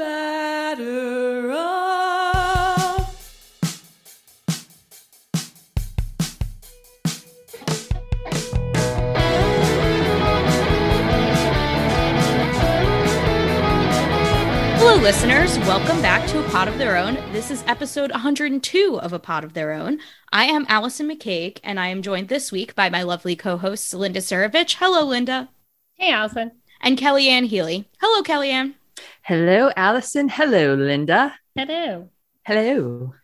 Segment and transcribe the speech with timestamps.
[0.00, 3.12] Batter up.
[14.78, 15.58] Hello, listeners.
[15.58, 17.16] Welcome back to A Pod of Their Own.
[17.34, 19.98] This is episode 102 of A Pod of Their Own.
[20.32, 23.92] I am Allison McCague, and I am joined this week by my lovely co hosts,
[23.92, 24.76] Linda Sarovich.
[24.78, 25.50] Hello, Linda.
[25.96, 26.52] Hey, Allison.
[26.80, 27.86] And Kellyanne Healy.
[28.00, 28.76] Hello, Kellyanne.
[29.22, 30.28] Hello, Allison.
[30.28, 31.36] Hello, Linda.
[31.56, 32.10] Hello.
[32.44, 33.14] Hello.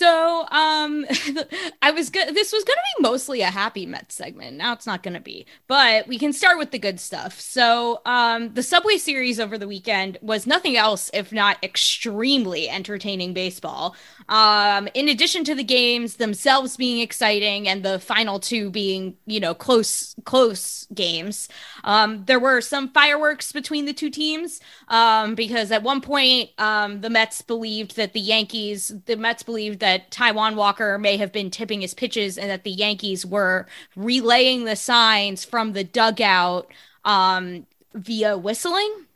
[0.00, 1.04] So, um,
[1.82, 2.34] I was good.
[2.34, 4.56] This was going to be mostly a happy Mets segment.
[4.56, 7.38] Now it's not going to be, but we can start with the good stuff.
[7.38, 13.34] So, um, the Subway Series over the weekend was nothing else if not extremely entertaining
[13.34, 13.94] baseball.
[14.30, 19.38] Um, in addition to the games themselves being exciting and the final two being, you
[19.38, 21.46] know, close, close games,
[21.84, 24.60] um, there were some fireworks between the two teams.
[24.88, 29.80] Um, because at one point, um, the Mets believed that the Yankees, the Mets believed
[29.80, 34.64] that Taijuan Walker may have been tipping his pitches and that the Yankees were relaying
[34.64, 36.66] the signs from the dugout,
[37.04, 39.06] um, via whistling.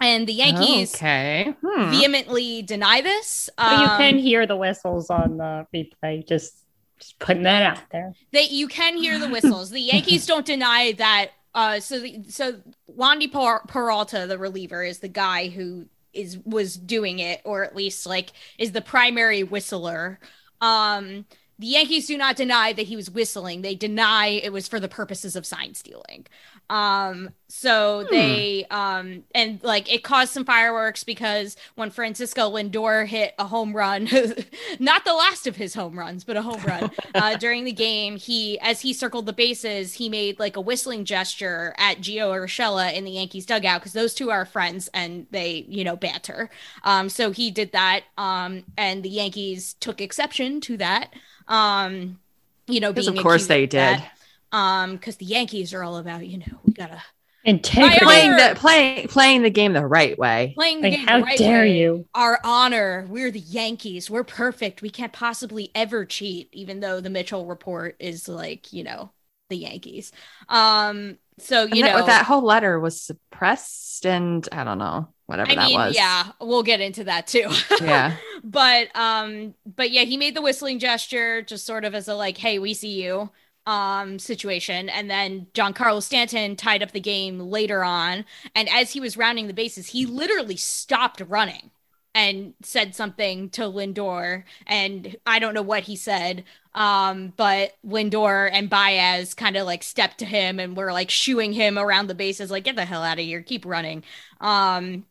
[0.00, 1.54] And the Yankees Okay.
[1.64, 1.90] Hmm.
[1.90, 3.50] vehemently deny this.
[3.56, 6.24] But you Um, can hear the whistles on the replay.
[6.26, 6.54] Just,
[7.00, 8.12] just putting that out there.
[8.32, 9.70] they you can hear the whistles.
[9.70, 11.30] the Yankees don't deny that.
[11.54, 12.60] Uh, so the, so
[12.96, 17.76] Wandy Per- Peralta, the reliever, is the guy who is was doing it, or at
[17.76, 20.18] least like is the primary whistler.
[20.60, 21.26] Um,
[21.58, 23.62] the Yankees do not deny that he was whistling.
[23.62, 26.26] They deny it was for the purposes of sign stealing.
[26.70, 33.34] Um, so they um and like it caused some fireworks because when Francisco Lindor hit
[33.38, 34.06] a home run,
[34.78, 38.16] not the last of his home runs, but a home run uh, during the game,
[38.16, 42.92] he as he circled the bases, he made like a whistling gesture at Gio Urshela
[42.92, 46.50] in the Yankees dugout because those two are friends and they you know banter.
[46.84, 48.02] Um, so he did that.
[48.18, 51.14] Um, and the Yankees took exception to that.
[51.48, 52.18] Um,
[52.66, 53.78] you know, Because of course they did.
[53.78, 54.17] that.
[54.52, 57.02] Um, because the Yankees are all about you know we gotta
[57.44, 57.98] Integrity.
[58.04, 60.58] Playing the playing playing the game the right way.
[60.58, 61.66] playing the Like, game how the right dare way.
[61.66, 62.06] you?
[62.14, 63.06] Our honor.
[63.08, 64.10] We're the Yankees.
[64.10, 64.82] We're perfect.
[64.82, 69.12] We can't possibly ever cheat, even though the Mitchell report is like, you know,
[69.50, 70.12] the Yankees.
[70.48, 75.50] Um, so you that, know that whole letter was suppressed, and I don't know whatever
[75.50, 75.94] I that mean, was.
[75.94, 77.48] yeah, we'll get into that too.
[77.78, 78.18] Yeah.
[78.44, 82.36] but um, but yeah, he made the whistling gesture just sort of as a like,
[82.38, 83.30] hey, we see you
[83.68, 84.88] um situation.
[84.88, 88.24] And then Giancarlo Stanton tied up the game later on.
[88.54, 91.70] And as he was rounding the bases he literally stopped running
[92.14, 94.44] and said something to Lindor.
[94.66, 99.82] And I don't know what he said um but Lindor and Baez kind of like
[99.82, 103.02] stepped to him and were like shooing him around the bases like get the hell
[103.02, 103.42] out of here.
[103.42, 104.02] Keep running.
[104.40, 105.04] Um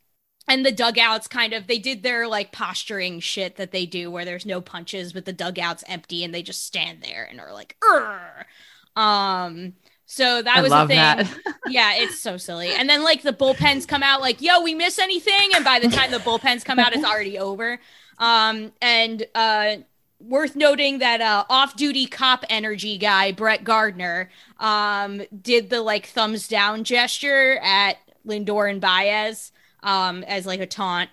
[0.48, 4.26] and the dugouts kind of they did their like posturing shit that they do where
[4.26, 7.76] there's no punches but the dugouts empty and they just stand there and are like
[7.84, 9.02] Urgh.
[9.02, 9.74] um
[10.06, 11.54] so that I was the thing.
[11.68, 12.70] yeah it's so silly.
[12.70, 15.50] And then like the bullpens come out like yo we miss anything?
[15.54, 17.80] And by the time the bullpens come out it's already over.
[18.18, 19.78] Um and uh
[20.20, 26.48] worth noting that uh off-duty cop energy guy brett gardner um did the like thumbs
[26.48, 29.52] down gesture at lindor and baez
[29.84, 31.10] um as like a taunt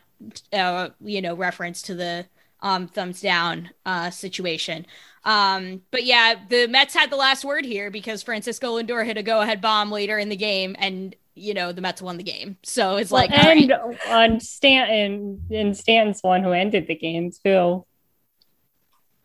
[0.52, 2.26] uh you know reference to the
[2.60, 4.86] um thumbs down uh situation
[5.24, 9.22] um but yeah the mets had the last word here because francisco lindor hit a
[9.22, 12.96] go-ahead bomb later in the game and you know the mets won the game so
[12.96, 13.70] it's like all right.
[13.70, 17.84] and on Stanton, and Stanton's one who ended the game too.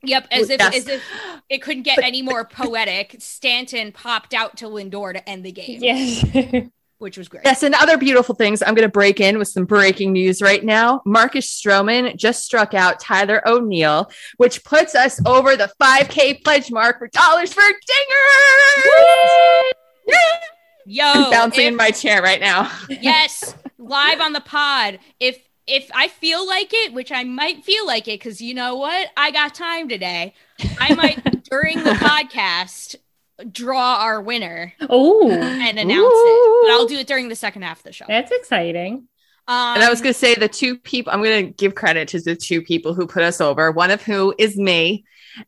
[0.04, 0.76] yep as if Yes.
[0.76, 1.04] as if
[1.50, 5.80] it couldn't get any more poetic stanton popped out to lindor to end the game
[5.84, 6.26] Yes.
[7.00, 8.62] which was great Yes, and other beautiful things.
[8.62, 11.02] I'm going to break in with some breaking news right now.
[11.06, 17.00] Marcus Stroman just struck out Tyler O'Neill, which puts us over the 5K pledge mark
[17.00, 17.74] for dollars for Dinger.
[20.86, 22.72] yo I'm bouncing if- in my chair right now.
[22.90, 27.86] yes live on the pod if if i feel like it which i might feel
[27.88, 30.34] like it because you know what i got time today
[30.80, 32.96] i might during the podcast
[33.52, 37.78] draw our winner oh, and announce it but i'll do it during the second half
[37.80, 39.08] of the show that's exciting.
[39.48, 42.10] um, And I was going to say the two people, I'm going to give credit
[42.10, 45.06] to the two people who put us over, one of who is me,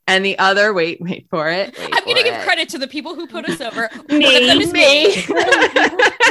[0.08, 1.78] and the other, wait, wait for it.
[1.78, 2.44] wait i'm gonna give it.
[2.44, 5.16] credit to the people who put us over Me, one of them is me, me.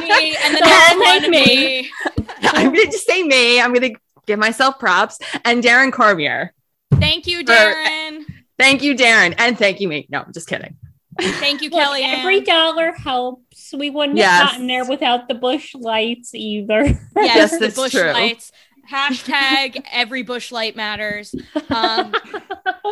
[0.01, 1.83] me and the Don't next one me.
[1.83, 1.91] me
[2.43, 3.61] I'm going to just say me.
[3.61, 5.19] I'm going to give myself props.
[5.45, 6.55] And Darren Cormier.
[6.95, 8.21] thank you darren
[8.59, 9.35] Thank you, Darren.
[9.39, 10.06] And thank you, me.
[10.11, 10.77] No, I'm just kidding.
[11.20, 12.02] Thank you, Kelly.
[12.02, 13.72] every dollar helps.
[13.76, 14.28] We wouldn't Yes.
[14.40, 16.84] have gotten there without the bush lights either.
[16.84, 18.11] yes, Yes, the bush true.
[18.12, 18.52] lights.
[18.90, 21.32] Hashtag every bush light matters.
[21.70, 22.12] Um,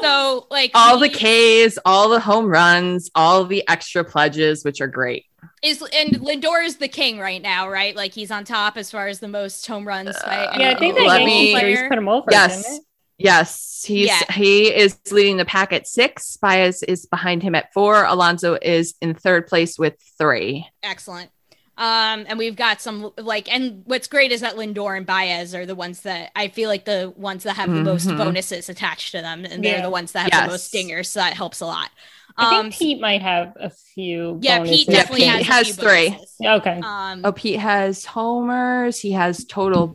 [0.00, 4.86] so like all the K's, all the home runs, all the extra pledges, which are
[4.86, 5.24] great.
[5.62, 7.96] is and Lindor is the king right now, right?
[7.96, 10.94] Like he's on top as far as the most home runs by yeah, I think
[10.96, 12.26] that Let Yankee me- put him over.
[12.30, 12.78] Yes.
[13.18, 13.24] It?
[13.24, 14.32] Yes, he's Yeah.
[14.32, 16.36] he is leading the pack at six.
[16.36, 18.04] Baez is behind him at four.
[18.04, 20.66] Alonso is in third place with three.
[20.82, 21.30] excellent.
[21.76, 25.64] Um, and we've got some like, and what's great is that Lindor and Baez are
[25.64, 28.18] the ones that I feel like the ones that have the most Mhm.
[28.18, 30.42] bonuses attached to them, and they're the ones that have Yes.
[30.46, 31.08] the most stingers.
[31.08, 31.90] So that helps a lot.
[32.36, 34.40] I Um, think Pete might have a few.
[34.42, 34.76] yeah, bonuses.
[34.78, 36.08] Pete definitely Pete has, a has few three.
[36.10, 36.36] bonuses.
[36.44, 36.80] Okay.
[36.84, 39.00] Um, Oh, Pete has homers.
[39.00, 39.86] He has total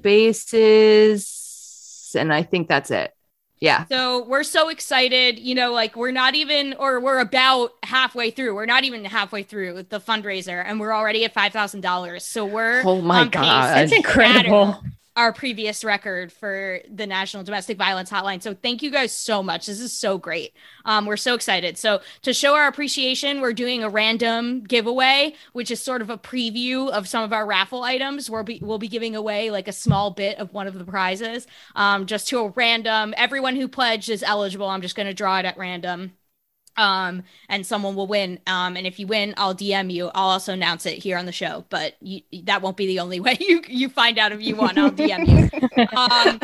[1.04, 3.12] bases, and I think that's it.
[3.63, 8.30] Yeah, So we're so excited, you know, like we're not even, or we're about halfway
[8.30, 8.56] through.
[8.56, 12.25] We're not even halfway through the fundraiser, and we're already at five thousand dollars.
[12.25, 13.68] So we're Oh my on God.
[13.68, 14.83] to That's incredible.
[15.15, 18.42] Our previous record for the National Domestic Violence Hotline.
[18.42, 19.68] So thank you guys so much.
[19.68, 20.54] This is so great.
[20.86, 21.77] Um, we're so excited.
[21.77, 26.18] So to show our appreciation, we're doing a random giveaway, which is sort of a
[26.18, 28.27] preview of some of our raffle items.
[28.27, 31.45] We'll be we'll be giving away like a small bit of one of the prizes
[31.75, 33.13] um, just to a random.
[33.16, 34.68] Everyone who pledged is eligible.
[34.68, 36.13] I'm just going to draw it at random.
[36.75, 38.40] Um, and someone will win.
[38.48, 40.08] Um, and if you win, I'll DM you.
[40.16, 43.20] I'll also announce it here on the show, but you, that won't be the only
[43.22, 44.78] way you, you find out if you won.
[44.78, 45.50] I'll DM you.
[45.96, 46.40] Um,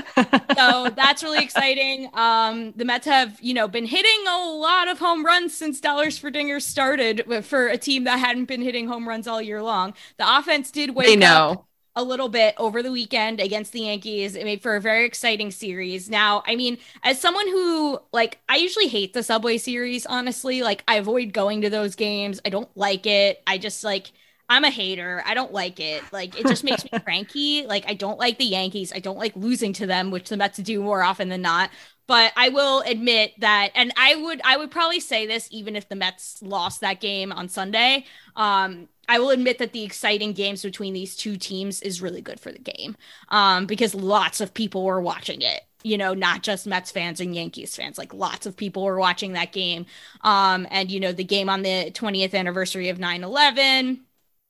[0.56, 2.10] so that's really exciting.
[2.14, 6.18] Um, the Mets have, you know, been hitting a lot of home runs since Dollars
[6.18, 9.94] for Dingers started for a team that hadn't been hitting home runs all year long.
[10.18, 11.66] The offense did wake they up know.
[11.96, 14.36] A little bit over the weekend against the Yankees.
[14.36, 16.10] It made for a very exciting series.
[16.10, 20.64] Now, I mean, as someone who like I usually hate the Subway series, honestly.
[20.64, 22.40] Like I avoid going to those games.
[22.46, 23.42] I don't like it.
[23.48, 24.12] I just like
[24.50, 25.22] I'm a hater.
[25.26, 26.04] I don't like it.
[26.12, 27.66] Like it just makes me cranky.
[27.66, 28.92] Like I don't like the Yankees.
[28.94, 31.70] I don't like losing to them, which the Mets do more often than not.
[32.10, 35.88] But I will admit that, and I would I would probably say this even if
[35.90, 38.04] the Mets lost that game on Sunday.
[38.36, 42.40] Um, I will admit that the exciting games between these two teams is really good
[42.40, 42.98] for the game
[43.30, 45.62] um, because lots of people were watching it.
[45.84, 48.00] You know, not just Mets fans and Yankees fans.
[48.00, 49.86] Like lots of people were watching that game.
[50.22, 54.02] Um, and, you know, the game on the 20th anniversary of 9 11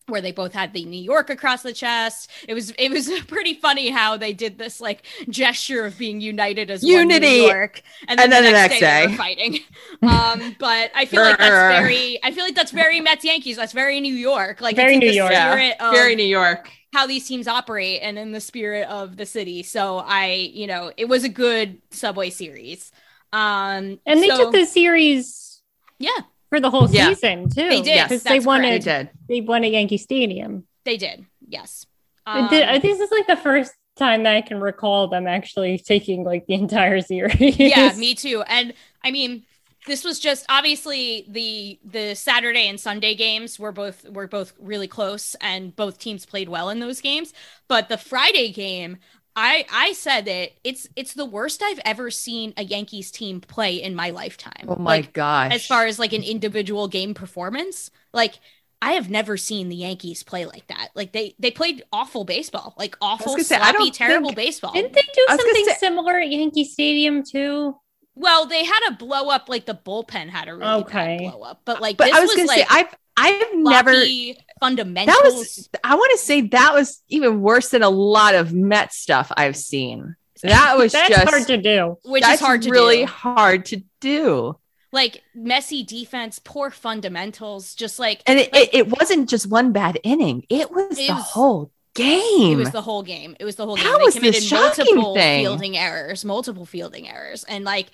[0.10, 2.30] where they both had the New York across the chest.
[2.48, 6.70] It was it was pretty funny how they did this like gesture of being united
[6.72, 7.28] as one Unity.
[7.42, 9.08] New York, and And then the next they day.
[9.08, 9.60] were fighting.
[10.02, 13.58] Um, but I feel like that's very I feel like that's very Mets Yankees.
[13.58, 14.62] That's very New York.
[14.62, 15.32] Like Very it's New York.
[15.34, 16.72] spirit of Very New York.
[16.94, 19.62] how these teams operate and in the spirit of the city.
[19.64, 22.92] So I, you know, it was a good Subway series.
[23.34, 25.62] Um, And they so- took the series
[26.00, 26.12] yeah,
[26.50, 27.10] for the whole Yeah.
[27.10, 27.70] season too.
[27.70, 27.86] They did.
[27.88, 29.10] Yes, because that's they won They did.
[29.28, 30.66] They won at Yankee Stadium.
[30.86, 31.26] they did.
[31.48, 31.86] Yes.
[32.28, 35.78] It did- Um, this is like the first time that I can recall them actually
[35.78, 37.58] taking like the entire series.
[37.60, 38.74] yeah me too and
[39.04, 39.44] i mean
[39.88, 44.88] this was just obviously the the saturday and sunday games were both were both really
[44.88, 47.34] close and both teams played well in those games
[47.68, 48.98] but the friday game
[49.42, 53.76] i i said that it's it's the worst i've ever seen a yankees team play
[53.82, 55.54] in my lifetime Oh my like gosh.
[55.54, 58.36] as far as like an individual game performance like
[58.82, 60.88] I have never seen the Yankees play like that.
[60.96, 64.72] Like they they played awful baseball, like awful, gonna say, sloppy, terrible think- baseball.
[64.72, 67.76] Didn't they do I was gonna something say- similar at Yankee Stadium too?
[68.16, 71.18] Well, they had a blow up, like the bullpen had a really Okay.
[71.20, 73.54] bad blow up, but like but this I was, was, gonna like say I've I've
[73.56, 75.18] never sloppy fundamentals.
[75.18, 78.94] that was I want to say that was even worse than a lot of Met
[78.94, 80.16] stuff I've seen.
[80.44, 81.98] That was That's just hard to do.
[82.06, 83.06] which that's is hard to really do.
[83.08, 84.58] hard to do.
[84.92, 90.00] Like messy defense, poor fundamentals, just like And it, it, it wasn't just one bad
[90.04, 90.46] inning.
[90.50, 92.54] It was It the was- whole game.
[92.54, 93.36] it was the whole game.
[93.40, 93.94] It was the whole That game.
[93.98, 95.42] They was the committed shocking multiple thing.
[95.44, 97.88] fielding errors, multiple fielding errors, and like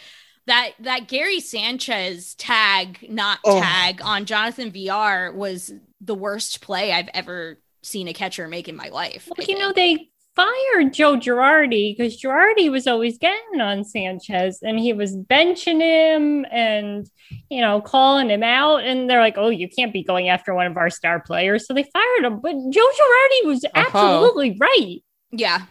[0.47, 3.59] that that Gary Sanchez tag, not Oh.
[3.59, 8.75] tag on Jonathan Villar was the worst play I've ever seen a catcher make in
[8.75, 9.27] my life.
[9.31, 14.59] I Well, you know, they fired Joe Girardi because Girardi was always getting on Sanchez
[14.61, 17.09] and he was benching him and,
[17.49, 18.83] you know, calling him out.
[18.83, 21.65] And they're like, oh, you can't be going after one of our star players.
[21.67, 22.39] So they fired him.
[22.41, 23.83] But Joe Girardi was Uh-huh.
[23.85, 24.97] absolutely right.
[25.31, 25.67] yeah,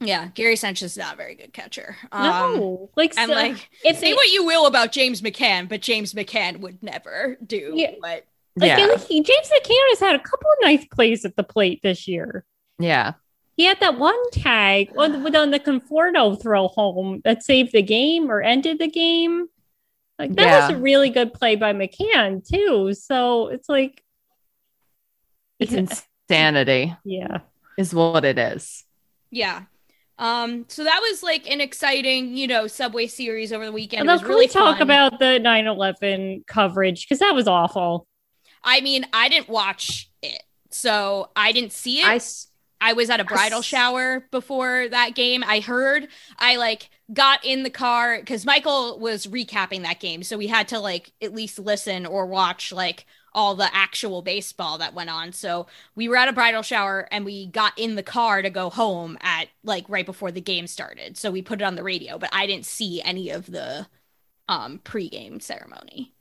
[0.00, 0.28] yeah.
[0.34, 1.96] Gary Sanchez is not a very good catcher.
[2.10, 2.24] Um,
[2.56, 5.80] no, like, and so- like if say they- what you will about James McCann, but
[5.82, 7.92] James McCann would never do Yeah.
[8.00, 8.24] what
[8.56, 8.96] like, yeah.
[9.08, 12.44] he- James McCann has had a couple of nice plays at the plate this year.
[12.78, 13.12] yeah.
[13.56, 17.82] He had that one tag on, with on the Conforto throw home that saved the
[17.82, 19.46] game or ended the game.
[20.18, 20.66] Like that Yeah.
[20.68, 22.94] was a really good play by McCann too.
[22.94, 24.02] So it's like,
[25.60, 25.78] It's Yeah.
[26.28, 27.38] insanity, yeah,
[27.78, 28.84] is what it is.
[29.30, 29.62] Yeah.
[30.18, 34.00] Um, so that was like an exciting, you know, Subway series over the weekend.
[34.00, 34.82] and It was can really we talk fun.
[34.82, 38.06] about the 9-11 coverage because that was awful.
[38.64, 42.24] I mean, I didn't watch it, so I didn't see it.
[42.80, 45.42] I was at a bridal s- shower before that game.
[45.46, 46.08] I heard.
[46.38, 50.68] I like got in the car because Michael was recapping that game, so we had
[50.68, 55.32] to like at least listen or watch like all the actual baseball that went on.
[55.32, 55.66] So
[55.96, 59.18] we were at a bridal shower and we got in the car to go home
[59.22, 61.16] at like right before the game started.
[61.16, 63.86] So we put it on the radio, but I didn't see any of the
[64.48, 66.13] um pregame ceremony.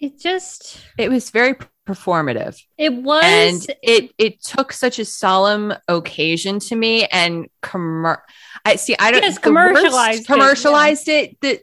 [0.00, 2.60] It just, it was very performative.
[2.76, 3.24] it was.
[3.24, 8.20] and it it took such a solemn occasion to me and commer-
[8.64, 11.60] I see I don't Yes, worst- commercialized it, commercialized it, the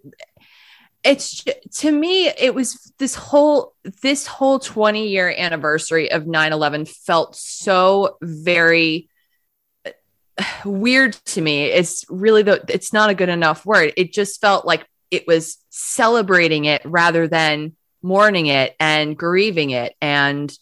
[1.04, 1.44] it's
[1.80, 8.18] to me it was this whole this whole 20 year anniversary of 9-11 felt so
[8.24, 9.08] very
[10.66, 14.66] weird to me it's really the it's not a good enough word it just felt
[14.66, 17.74] like it was celebrating it rather than
[18.06, 20.56] mourning it and grieving it and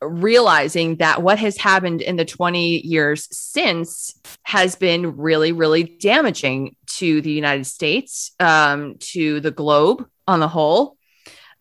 [0.00, 6.74] realizing that what has happened in the 20 years since has been really really damaging
[6.86, 10.96] to the united states um, to the globe on the whole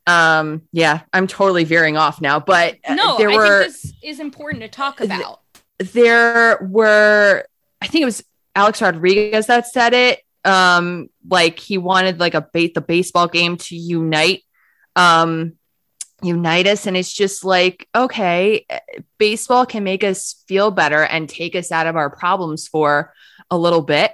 [0.08, 3.94] um yeah i'm totally veering off now but uh, No, there I were think this
[4.04, 5.42] is important to talk about.
[5.78, 7.46] there were
[7.80, 8.24] i think it was
[8.56, 13.58] alex rodriguez that said it um like he wanted like a bait the baseball game
[13.58, 14.42] to unite
[14.96, 15.54] um
[16.24, 16.86] unite us.
[16.86, 18.66] And it's just like okay
[19.18, 23.14] baseball can make us feel better and take us out of our problems for
[23.50, 24.12] a little bit.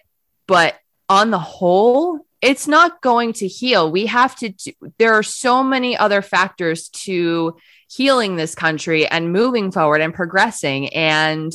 [0.48, 0.76] But
[1.10, 3.92] on the whole it's not going to heal.
[3.92, 7.58] We have to do, there are so many other factors to
[7.90, 10.90] healing this country and moving forward and progressing.
[10.90, 11.52] And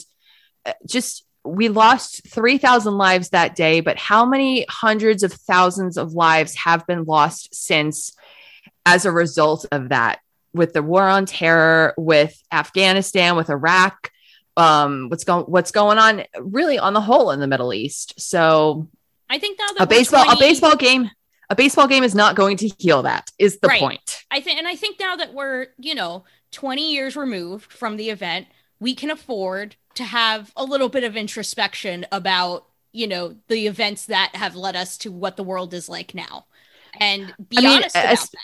[0.67, 6.13] uh, just we lost 3000 lives that day but how many hundreds of thousands of
[6.13, 8.13] lives have been lost since
[8.87, 10.21] as a result of that
[10.55, 14.11] with the war on terror with afghanistan with iraq
[14.57, 18.89] um what's going what's going on really on the whole in the middle east so
[19.31, 21.11] I think now that a baseball 20 a baseball game
[21.49, 23.81] a baseball game is not going to heal that is the Right.
[23.81, 27.99] point I think, and I think now that we're, you know, 20 years removed from
[27.99, 28.47] the event,
[28.81, 34.07] we can afford to have a little bit of introspection about, you know, the events
[34.07, 36.47] that have led us to what the world is like now,
[36.99, 38.39] and be I mean, honest about as- that.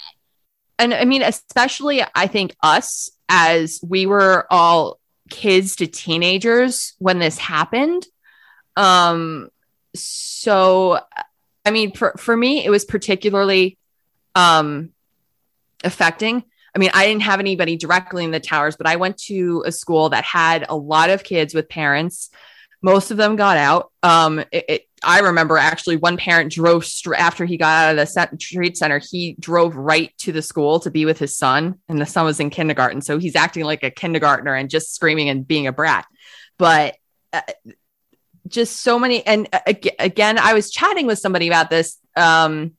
[0.78, 4.98] And I mean, especially I think us as we were all
[5.30, 8.06] kids to teenagers when this happened.
[8.76, 9.48] Um,
[9.94, 11.00] so
[11.64, 13.76] I mean, for, for me, it was particularly
[14.34, 14.90] um
[15.84, 16.44] affecting.
[16.74, 19.72] I mean, I didn't have anybody directly in the towers, but I went to a
[19.72, 22.30] school that had a lot of kids with parents.
[22.82, 23.90] Most of them got out.
[24.02, 26.86] Um, it, it, I remember actually one parent drove
[27.16, 28.98] after he got out of the trade center.
[28.98, 32.40] He drove right to the school to be with his son, and the son was
[32.40, 36.06] in kindergarten, so he's acting like a kindergartner and just screaming and being a brat.
[36.58, 36.96] But
[37.32, 37.42] uh,
[38.46, 42.72] just so many, and uh, again, I was chatting with somebody about this um,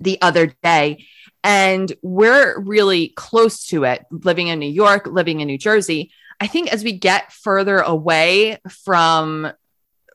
[0.00, 1.06] the other day,
[1.44, 4.04] and we're really close to it.
[4.10, 8.58] Living in New York, living in New Jersey, I think as we get further away
[8.84, 9.52] from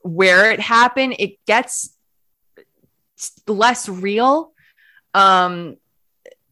[0.06, 1.98] where it happened, it gets
[3.48, 4.54] less real.
[5.16, 5.78] Um,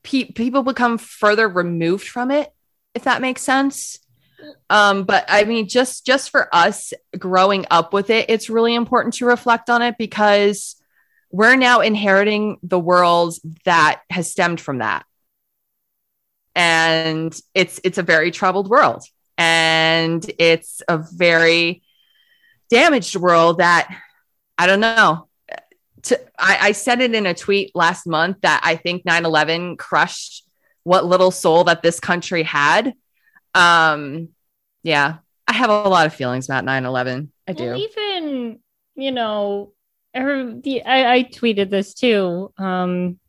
[0.01, 2.51] pe- people become further removed from it,
[2.95, 3.99] if that makes sense.
[4.71, 9.13] Um, but I mean, just just for us growing up with it, it's really important
[9.15, 10.75] to reflect on it because
[11.31, 15.05] we're now inheriting the world that has stemmed from that,
[16.55, 19.03] and it's it's a very troubled world,
[19.37, 21.83] and it's a very
[22.73, 23.95] damaged world that
[24.57, 25.27] I don't know.
[26.03, 29.77] To, I, I said it in a tweet last month that I think 9 11
[29.77, 30.45] crushed
[30.83, 32.93] what little soul that this country had.
[33.53, 34.29] Um,
[34.81, 37.31] yeah, I have a lot of feelings about 9 11.
[37.47, 37.63] I do.
[37.63, 38.59] Well, even
[38.95, 39.73] you know,
[40.15, 42.51] I, I tweeted this too.
[42.57, 43.19] Um,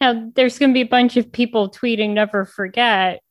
[0.00, 3.22] how there's going to be a bunch of people tweeting "Never forget,"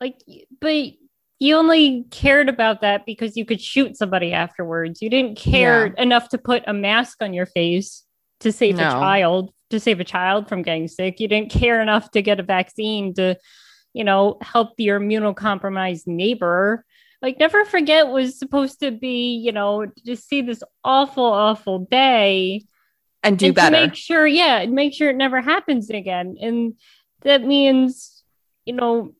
[0.00, 0.20] like,
[0.60, 0.94] but
[1.38, 5.02] you only cared about that because you could shoot somebody afterwards.
[5.02, 8.04] You didn't care enough to put a mask on your face
[8.40, 8.86] to save No.
[8.88, 11.20] a child, to save a child from getting sick.
[11.20, 13.36] You didn't care enough to get a vaccine to,
[13.92, 16.84] you know, help your immunocompromised neighbor.
[17.20, 22.64] Like, never forget was supposed to be, you know, just see this awful, awful day
[23.22, 23.76] and do and better.
[23.76, 26.36] to make sure, yeah, and make sure it never happens again.
[26.40, 26.74] And
[27.22, 28.22] that means,
[28.66, 29.14] you know,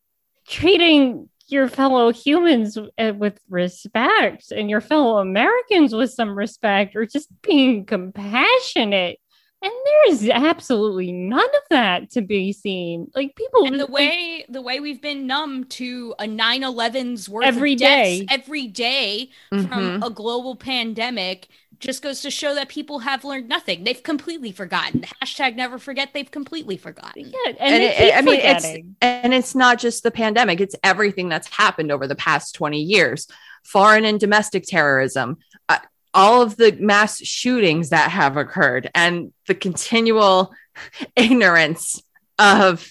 [0.47, 7.07] treating your fellow humans uh, with respect and your fellow Americans with some respect or
[7.07, 9.19] just being compassionate.
[9.65, 9.73] And
[10.07, 13.11] there's absolutely none of that to be seen.
[13.15, 17.73] Like people and the way the way we've been numb to a 9-11's worth Every
[17.73, 18.27] of deaths day.
[18.31, 19.69] every day Mhm.
[19.69, 21.49] from a global pandemic
[21.81, 23.85] just goes to show that people have learned nothing.
[23.85, 25.05] They've completely forgotten.
[25.23, 26.11] Hashtag never forget.
[26.15, 27.25] They've completely forgotten.
[27.33, 30.77] yeah, and, And they it- I mean, it's- And it's not just the pandemic, it's
[30.85, 33.27] everything that's happened over the past 20 years
[33.65, 35.39] foreign and domestic terrorism,
[35.71, 35.79] uh,
[36.15, 40.53] all of the mass shootings that have occurred, and the continual
[41.17, 42.03] ignorance
[42.39, 42.91] of.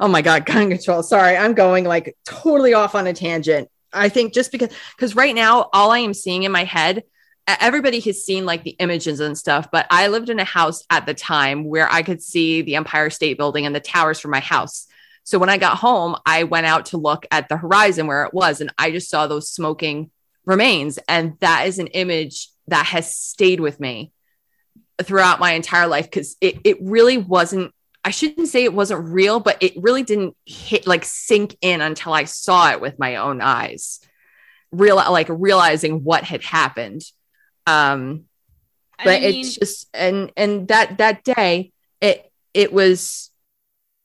[0.00, 1.02] Oh my God, gun control.
[1.02, 3.68] Sorry, I'm going like totally off on a tangent.
[3.92, 7.02] I think just because, because right now, all I am seeing in my head,
[7.49, 11.07] everybody has seen like the images and stuff, but I lived in a house at
[11.07, 14.40] the time where I could see the Empire State Building and the towers from my
[14.40, 14.87] house.
[15.25, 18.35] So when I got home, I went out to look at the horizon where it
[18.35, 20.11] was, and I just saw those smoking
[20.49, 20.99] remains.
[21.07, 24.12] And that is an image that has stayed with me
[25.02, 29.38] throughout my entire life because it, it really wasn't, I shouldn't say it wasn't real,
[29.38, 33.43] but it really didn't hit like sink in until I saw it with my own
[33.43, 34.00] eyes.
[34.73, 37.02] Real like realizing what had happened.
[37.67, 38.25] Um,
[39.05, 43.31] but I mean, it's just and and that that day it it was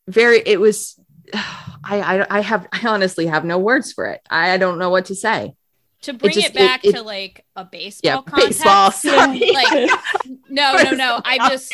[0.08, 0.98] very it was
[1.34, 4.22] I, I I have I honestly have no words for it.
[4.30, 5.54] I don't know what to say.
[6.04, 8.60] To bring just- it back it- it- to like a baseball Yeah, context.
[8.60, 8.92] baseball.
[8.92, 9.52] Sorry.
[9.52, 9.90] Like
[10.50, 11.22] no, no, no.
[11.26, 11.74] I just.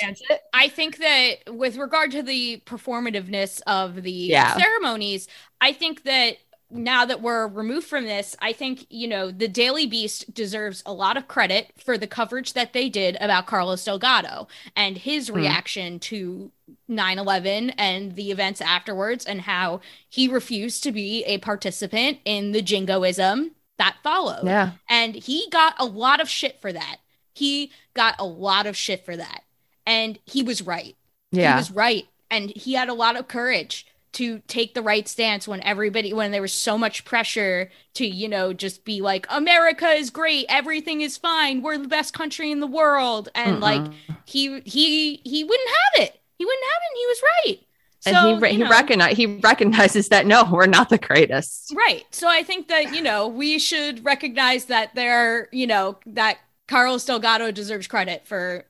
[0.54, 4.58] I think that with regard to the performativeness of the Yeah.
[4.58, 5.28] ceremonies,
[5.62, 6.38] I think that
[6.72, 10.94] now that we're removed from this, I think, you know, the Daily Beast deserves a
[10.94, 15.36] lot of credit for the coverage that they did about Carlos Delgado and his Hmm.
[15.38, 16.52] reaction to
[16.88, 22.52] 9 11 and the events afterwards, and how he refused to be a participant in
[22.52, 24.46] the jingoism that followed.
[24.46, 24.72] Yeah.
[24.88, 26.98] And he got a lot of shit for that.
[27.34, 29.44] He got a lot of shit for that.
[29.86, 30.96] And he was right.
[31.32, 32.08] He was right.
[32.30, 36.32] And he had a lot of courage to take the right stance when everybody when
[36.32, 41.02] there was so much pressure to, you know, just be like, America is great, everything
[41.02, 43.30] is fine, we're the best country in the world.
[43.36, 44.18] And like Mm-mm.
[44.26, 46.20] he he he wouldn't have it.
[46.38, 47.60] He wouldn't have it and he was right.
[48.06, 51.74] And So, he re- he know, recognize he recognizes that no, we're not the greatest.
[51.76, 52.06] Right.
[52.12, 57.06] So I think that, you know, we should recognize that there, you know, that Carlos
[57.06, 58.66] Delgado deserves credit for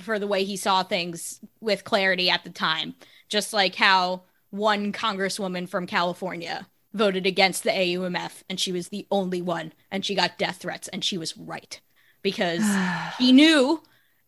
[0.00, 2.94] for the way he saw things with clarity at the time.
[3.28, 9.06] Just like how one congresswoman from California voted against the AUMF and she was the
[9.10, 11.80] only one and she got death threats and she was right
[12.22, 12.64] because
[13.18, 13.82] he knew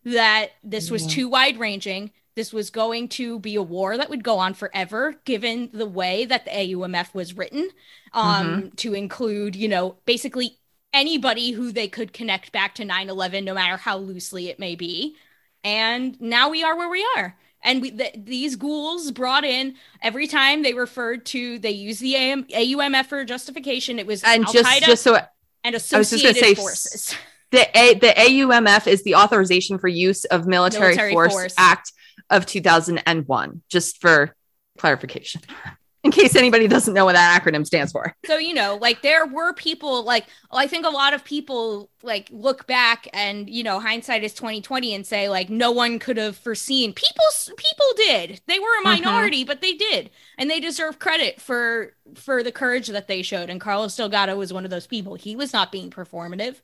[0.04, 2.10] that this was too wide ranging.
[2.36, 6.24] This was going to be a war that would go on forever, given the way
[6.24, 7.68] that the AUMF was written,
[8.12, 10.58] um, to include, you know, basically
[10.92, 14.74] anybody who they could connect back to 9 11, no matter how loosely it may
[14.74, 15.16] be.
[15.64, 17.36] And now we are where we are.
[17.62, 22.16] And we, th- these ghouls brought in every time they referred to, they used the
[22.16, 23.98] AM, AUMF for justification.
[23.98, 25.18] It was and Al just just so
[25.62, 27.14] and associated say, forces.
[27.50, 31.54] the A, the AUMF is the Authorization for Use of Military, Military Force, Force.
[31.58, 31.92] Act
[32.30, 33.62] of 2001.
[33.68, 34.34] Just for
[34.78, 35.42] clarification,
[36.04, 38.14] in case anybody doesn't know what that acronym stands for.
[38.24, 42.28] So, you know, like there were people like I think a lot of people like
[42.30, 46.36] look back and, you know, hindsight is 2020 and say like no one could have
[46.36, 46.94] foreseen.
[46.94, 47.24] People
[47.56, 48.40] people did.
[48.46, 49.02] They were a Mhm.
[49.02, 50.08] minority, but they did.
[50.38, 53.50] And they deserve credit for for the courage that they showed.
[53.50, 55.16] And Carlos Delgado was one of those people.
[55.16, 56.56] He was not being performative.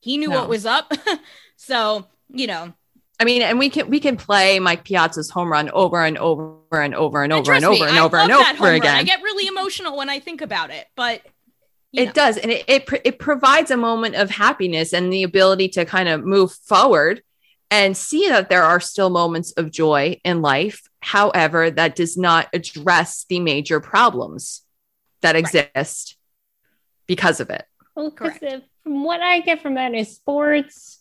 [0.00, 0.40] He knew No.
[0.40, 0.92] what was up.
[1.56, 2.72] so, you know,
[3.20, 6.56] I mean, and we can we can play Mike Piazza's home run over and over
[6.72, 8.64] and over and and over and trust me, over and over love and that home
[8.64, 8.76] over run.
[8.76, 8.96] again.
[8.96, 11.20] I get really emotional when I think about it, but
[11.92, 12.12] it know.
[12.12, 15.84] does and it, it pr- it provides a moment of happiness and the ability to
[15.84, 17.22] kind of move forward
[17.70, 22.48] and see that there are still moments of joy in life however that does not
[22.54, 24.62] address the major problems
[25.20, 26.16] that exist
[27.06, 28.64] because of it Well, 'cause Correct.
[28.84, 30.99] from what I get from that is sports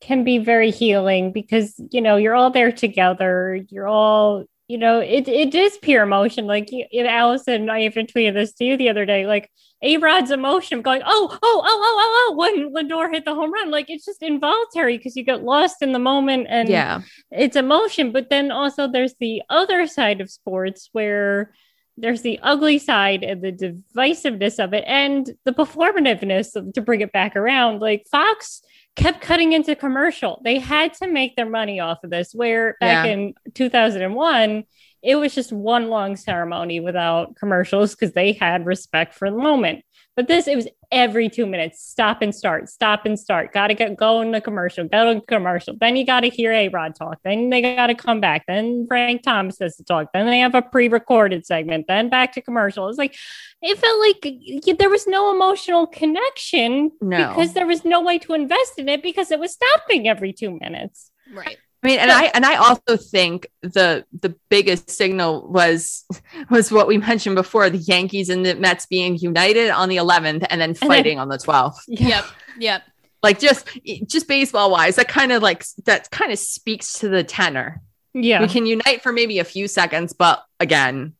[0.00, 3.60] can be very healing because you know you're all there together.
[3.68, 6.46] You're all you know it it is pure emotion.
[6.46, 9.26] Like you, Allison, I even tweeted this to you the other day.
[9.26, 9.50] Like
[9.82, 13.34] A Rod's emotion of going, oh, oh, oh, oh, oh, oh, when Lindor hit the
[13.34, 13.70] home run.
[13.70, 18.12] Like it's just involuntary because you get lost in the moment and yeah it's emotion
[18.12, 21.52] but then also there's the other side of sports where
[22.00, 27.00] there's the ugly side and the divisiveness of it and the performativeness of, to bring
[27.00, 28.62] it back around like fox
[28.98, 33.06] kept cutting into commercial they had to make their money off of this where back
[33.06, 33.12] Yeah.
[33.12, 34.64] in 2001
[35.02, 39.84] it was just one long ceremony without commercials because they had respect for the moment.
[40.18, 43.52] But this, it was every two minutes, stop and start, stop and start.
[43.52, 45.76] Got to get go in the commercial, go to commercial.
[45.78, 47.18] Then you got to hear A Rod talk.
[47.22, 48.42] Then they got to come back.
[48.48, 50.08] Then Frank Thomas has to talk.
[50.12, 51.86] Then they have a pre-recorded segment.
[51.86, 52.88] Then back to commercial.
[52.88, 53.14] It's like
[53.62, 54.18] it felt like
[54.66, 57.28] y- there was no emotional connection No.
[57.28, 60.58] because there was no way to invest in it because it was stopping every two
[60.58, 61.12] minutes.
[61.32, 61.58] Right.
[61.82, 66.04] I mean, and I and I also think the the biggest signal was
[66.50, 70.44] was what we mentioned before: the Yankees and the Mets being united on the 11th
[70.50, 71.78] and then then- fighting on the 12th.
[71.86, 72.24] Yep.
[72.58, 72.82] Yep.
[73.22, 73.68] Like just
[74.06, 77.80] just baseball wise, that kind of like that kind of speaks to the tenor.
[78.14, 78.40] Yeah.
[78.40, 81.14] We can unite for maybe a few seconds, but again,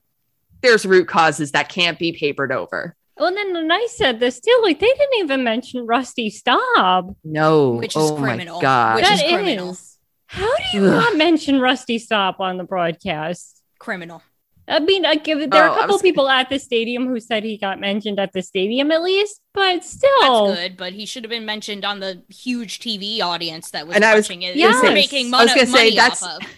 [0.63, 2.97] there's root causes that can't be papered over.
[3.17, 7.15] Well, and then when I said this too, like they didn't even mention Rusty Staub.
[7.25, 8.57] No, Which is oh criminal.
[8.57, 9.71] my god, Which is criminal.
[9.71, 9.88] is-
[10.29, 13.63] How do you not mention Rusty Staub on the broadcast?
[13.79, 14.23] Criminal.
[14.71, 17.07] I mean, I give, there Oh, are a I couple was- people at the stadium
[17.09, 20.93] who said he got mentioned at the stadium at least, but That's still, good, but
[20.93, 24.27] he should have been mentioned on the huge TV audience that was And I was
[24.27, 24.49] watching it.
[24.49, 24.81] gonna Yes.
[24.83, 26.49] say- making I was gonna say money that's- off of.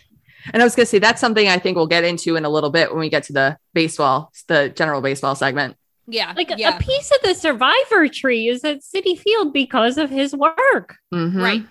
[0.52, 2.70] And I was gonna say that's something I think we'll get into in a little
[2.70, 5.76] bit when we get to the baseball, the general baseball segment.
[6.08, 6.32] Yeah.
[6.36, 6.76] like yeah.
[6.76, 10.96] a piece of the survivor tree is at Citi Field because of his work.
[11.14, 11.36] Mhm.
[11.40, 11.62] Right.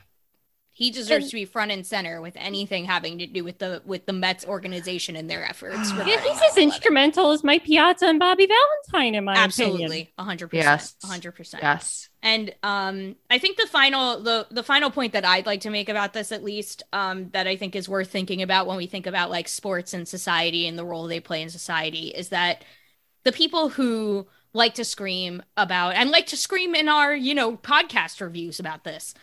[0.80, 3.82] He deserves And- to be front and center with anything having to do with the
[3.86, 5.92] with the Mets organization and their efforts.
[6.08, 9.44] Yeah, he's as instrumental as Mike Piazza and Bobby Valentine, in my opinion.
[9.46, 10.96] Absolutely, hundred percent, Yes.
[11.04, 11.64] hundred percent.
[11.64, 12.08] Yes.
[12.24, 15.90] And um, I think the final the the final point that I'd like to make
[15.90, 19.06] about this, at least, um, that I think is worth thinking about when we think
[19.06, 22.64] about like sports and society and the role they play in society, is that
[23.26, 27.58] the people who like to scream about and like to scream in our you know
[27.58, 29.14] podcast reviews about this,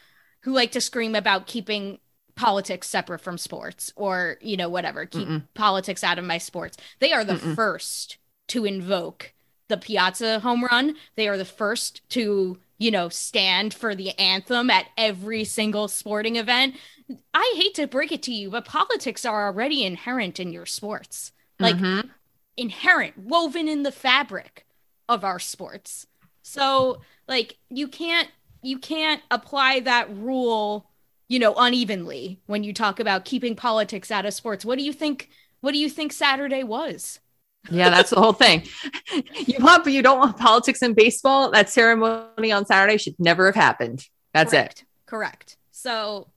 [0.46, 2.00] who like to scream about keeping
[2.36, 5.48] politics separate from sports or you know whatever keep Mm-mm.
[5.54, 7.54] politics out of my sports they are the Mm-mm.
[7.56, 9.34] first to invoke
[9.68, 14.70] the piazza home run they are the first to you know stand for the anthem
[14.70, 16.76] at every single sporting event
[17.34, 21.32] i hate to break it to you but politics are already inherent in your sports
[21.60, 22.10] like Mhm.
[22.56, 24.66] inherent, woven in the fabric
[25.08, 26.06] of our sports.
[26.42, 28.30] So, like, you can't
[28.66, 30.90] you can't apply that rule,
[31.28, 34.64] you know, unevenly when you talk about keeping politics out of sports.
[34.64, 35.30] What do you think?
[35.60, 37.20] What do you think Saturday was?
[37.70, 38.62] yeah, that's the whole thing.
[39.46, 41.50] You want, but you don't want politics in baseball.
[41.50, 44.06] That ceremony on Saturday should never have happened.
[44.34, 44.58] That's it.
[44.58, 44.84] Correct.
[45.06, 45.56] Correct.
[45.70, 46.28] So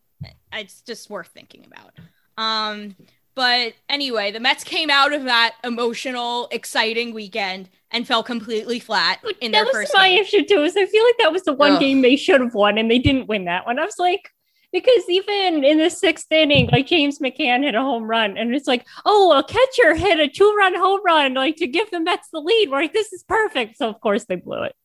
[0.54, 1.92] it's just worth thinking about.
[2.38, 2.96] Um,
[3.36, 9.20] but anyway, the Mets came out of that emotional, exciting weekend and fell completely flat
[9.42, 10.22] in their that was first my game.
[10.22, 10.64] issue too.
[10.64, 11.80] Is I feel like that was the one Ugh.
[11.80, 13.80] game they should have won, and they didn't win that one.
[13.80, 14.30] I was like,
[14.72, 18.68] because even in the sixth inning, like James McCann hit a home run, and it's
[18.68, 22.40] like, oh, a catcher hit a two-run home run, like to give the Mets the
[22.40, 22.70] lead.
[22.70, 23.78] We're like, this is perfect.
[23.78, 24.76] So of course they blew it.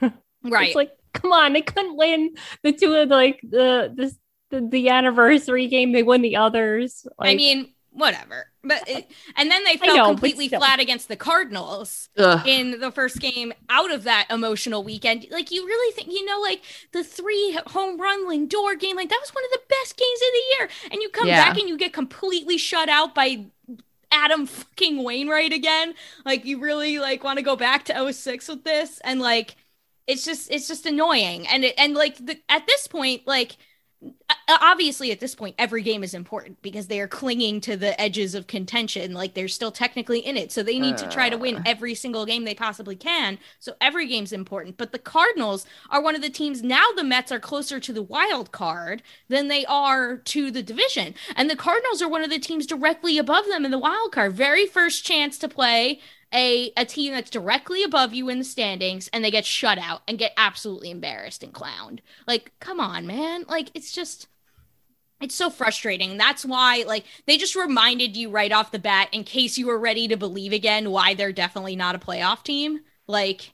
[0.42, 0.68] Right.
[0.68, 4.14] It's like, come on, they couldn't win the two of like the the
[4.50, 5.92] the, the anniversary game.
[5.92, 7.04] They won the others.
[7.18, 8.50] I mean, whatever.
[8.62, 12.46] But it, and then they fell know, completely flat against the Cardinals Ugh.
[12.46, 15.26] in the first game out of that emotional weekend.
[15.30, 19.20] Like you really think you know, like the three home run Lindor game, like that
[19.20, 20.90] was one of the best games of the year.
[20.92, 21.48] And you come Yeah.
[21.48, 23.46] back and you get completely shut out by
[24.12, 25.94] Adam fucking Wainwright again.
[26.24, 29.56] Like you really like want to go back to 06 with this and like
[30.06, 31.46] it's just it's just annoying.
[31.48, 33.56] And it and like the, at this point like
[34.48, 38.34] obviously at this point every game is important because they are clinging to the edges
[38.34, 39.12] of contention.
[39.12, 40.52] Like they're still technically in it.
[40.52, 41.62] So they need to try to win Uh.
[41.66, 43.38] every single game they possibly can.
[43.58, 44.76] So every game's important.
[44.76, 48.02] But the cardinals are one of the teams now the mets are closer to the
[48.02, 51.14] wild card than they are to the division.
[51.34, 54.34] And the cardinals are one of the teams directly above them in the wild card.
[54.34, 56.00] Very first chance to play
[56.32, 60.02] a, a team that's directly above you in the standings and they get shut out
[60.08, 64.26] and get absolutely embarrassed and clowned like come on man like it's just
[65.20, 69.24] it's so frustrating that's why like they just reminded you right off the bat in
[69.24, 73.52] case you were ready to believe again why they're definitely not a playoff team like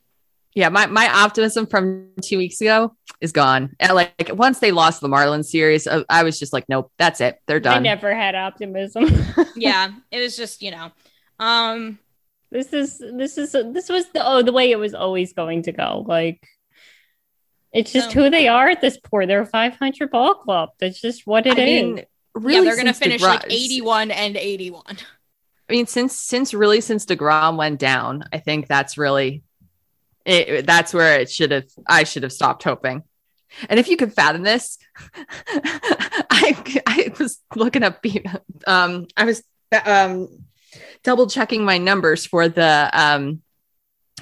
[0.55, 3.75] Yeah, my, my optimism from two weeks ago is gone.
[3.81, 7.21] And like once they lost the Marlins series, I, I was just like, nope, that's
[7.21, 7.39] it.
[7.47, 7.77] They're done.
[7.77, 9.05] I never had optimism.
[9.57, 10.91] yeah it was just you know
[11.39, 11.99] um
[12.53, 15.73] this is this is this was the oh the way it was always going to
[15.73, 16.47] go like
[17.73, 21.01] it's just So- who they are at this point they're a 500 ball club that's
[21.01, 21.83] just what it I is.
[21.83, 24.85] mean, really, yeah they're gonna finish DeGrom- like 81 and 81
[25.69, 29.43] I mean, since since really since Degrom went down, I think that's really
[30.27, 30.67] it.
[30.67, 31.65] That's where it should have.
[31.89, 33.05] I should have stopped hoping.
[33.71, 34.77] And if you could fathom this,
[35.49, 38.05] I I was looking up.
[38.67, 39.43] Um, I was
[39.87, 40.29] um
[41.03, 43.43] double checking my numbers for the um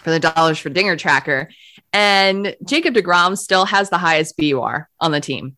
[0.00, 1.50] for the dollars for dinger tracker,
[1.92, 5.56] and Jacob Degrom still has the highest BUR on the team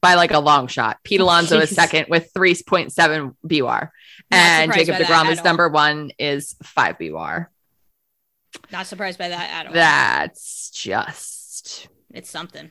[0.00, 0.98] by like a long shot.
[1.04, 3.92] Pete Alonso is second with three point seven BUR, Not
[4.30, 7.50] and Jacob by that Degrom is number one is five BUR.
[8.72, 9.72] Not surprised by that at all.
[9.72, 12.70] That's just it's something.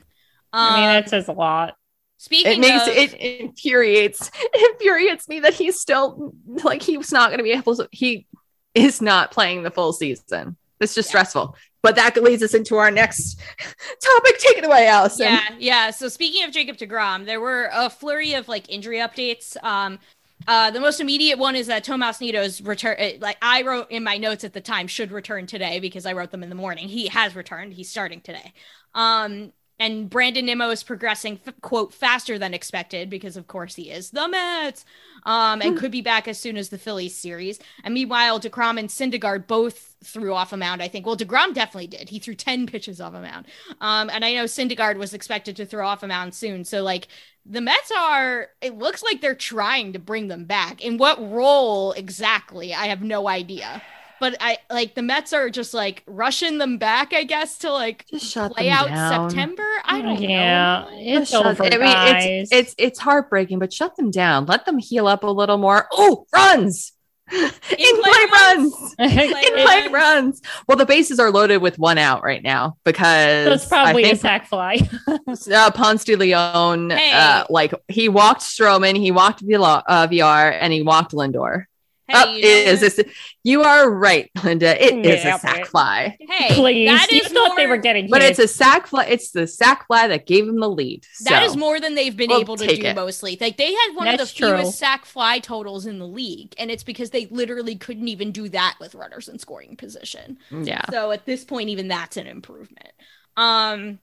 [0.52, 1.74] I mean, Um, that says a lot.
[2.22, 7.30] Speaking it makes of, it infuriates it infuriates me that he's still like he's not
[7.30, 8.26] going to be able to he
[8.74, 11.12] is not playing the full season it's just Yeah.
[11.12, 13.40] stressful but that leads us into our next
[14.02, 15.90] topic take it away allison Yeah, yeah.
[15.92, 19.56] So speaking of Jacob Degrom, there were a flurry of like injury updates.
[19.64, 19.98] Um,
[20.46, 22.96] uh, the most immediate one is that Tomas Nido's return.
[22.98, 26.12] uh, Like I wrote in my notes at the time, should return today because I
[26.12, 26.88] wrote them in the morning.
[26.88, 27.72] He has returned.
[27.74, 28.52] He's starting today.
[28.94, 33.90] Um, and Brandon Nimmo is progressing f- quote faster than expected because of course he
[33.90, 34.84] is the Mets.
[35.26, 37.58] Um, and could be back as soon as the Phillies series.
[37.82, 40.82] And meanwhile, Degrom and Syndergaard both threw off a mound.
[40.82, 41.04] I think.
[41.04, 42.08] Well, Degrom definitely did.
[42.08, 43.46] He threw ten pitches off a mound.
[43.80, 46.64] Um, and I know Syndergaard was expected to throw off a mound soon.
[46.64, 47.08] So like
[47.44, 50.80] the Mets are, it looks like they're trying to bring them back.
[50.82, 52.74] In what role exactly?
[52.74, 53.82] I have no idea.
[54.20, 58.04] But I like the Mets are just like rushing them back, I guess, to like
[58.10, 59.30] just shut play them out down.
[59.30, 59.66] September.
[59.84, 60.88] I don't yeah, know.
[60.92, 64.44] it's Just shut- I mean, it's it's it's heartbreaking, but shut them down.
[64.46, 65.88] Let them heal up a little more.
[65.90, 66.92] Oh, runs!
[67.32, 68.94] In, play runs.
[68.96, 69.92] Play In play runs.
[69.92, 70.42] runs.
[70.66, 74.08] Well, the bases are loaded with one out right now because so it's probably I
[74.08, 74.78] a think sack fly.
[75.54, 77.12] uh, Ponce de Leon, Hey.
[77.14, 81.66] uh, like he walked Stroman, he walked Vila, uh, Villar, and he walked Lindor.
[82.10, 83.00] Hey, oh, you know is this?
[83.44, 84.82] You are right, Linda.
[84.82, 88.08] It is Yeah, a sack fly, Hey, Please, that you is thought they were getting
[88.08, 88.30] but hit.
[88.30, 89.06] it's a sack fly.
[89.06, 91.04] It's the sack fly that gave him the lead.
[91.20, 92.94] That So, is more than they've been we'll able to do it.
[92.94, 93.36] mostly.
[93.40, 94.78] Like they had one of That's the fewest true.
[94.78, 98.76] sack fly totals in the league, and it's because they literally couldn't even do that
[98.80, 100.38] with runners in scoring position.
[100.50, 100.84] yeah.
[100.90, 102.92] So at this point, even that's an improvement.
[103.36, 103.98] Um,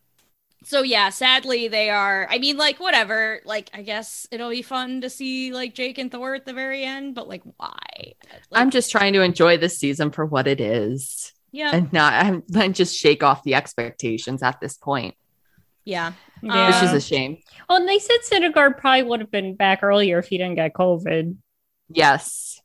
[0.64, 2.28] so yeah, sadly they are.
[2.30, 3.42] I mean, like whatever.
[3.46, 6.84] Like I guess it'll be fun to see like Jake and Thor at the very
[6.84, 7.78] end, but like why?
[7.96, 8.16] Like,
[8.54, 12.44] I'm just trying to enjoy this season for what it is, yeah, and not I'm,
[12.56, 15.16] and just shake off the expectations at this point,
[15.86, 16.14] yeah.
[16.42, 16.68] yeah.
[16.68, 17.38] which is a shame.
[17.70, 20.74] oh, and they said Syndergaard probably would have been back earlier if he didn't get
[20.74, 21.38] COVID.
[21.90, 22.62] Yes.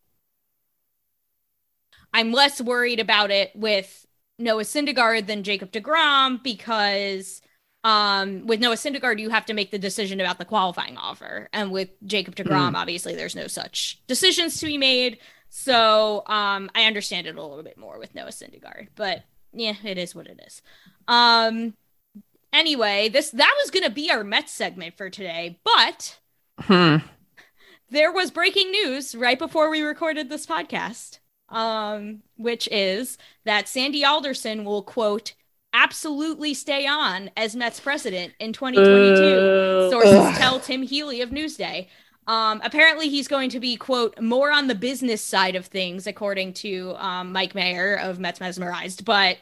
[2.15, 4.07] I'm less worried about it with
[4.39, 7.42] Noah Syndergaard than Jacob DeGrom because
[7.85, 11.49] um, with Noah Syndergaard, you have to make the decision about the qualifying offer.
[11.53, 15.19] And with Jacob DeGrom, obviously, there's no such decisions to be made.
[15.49, 18.89] So um, I understand it a little bit more with Noah Syndergaard.
[18.95, 20.63] But yeah, it is what it is.
[21.09, 21.75] Um,
[22.53, 25.59] anyway, this that was going to be our Mets segment for today.
[25.65, 26.19] But
[26.61, 26.99] Hmm.
[27.91, 31.19] there was breaking news right before we recorded this podcast,
[31.49, 35.35] um, which is that Sandy Alderson will quote
[35.73, 39.21] absolutely stay on as Mets president in 2022.
[39.21, 39.91] Boo.
[39.91, 40.35] Sources Ugh.
[40.37, 41.89] tell Tim Healy of Newsday.
[42.27, 46.55] Um, apparently, he's going to be quote more on the business side of things, according
[46.55, 49.05] to um, Mike Mayer of Metsmerized.
[49.05, 49.39] But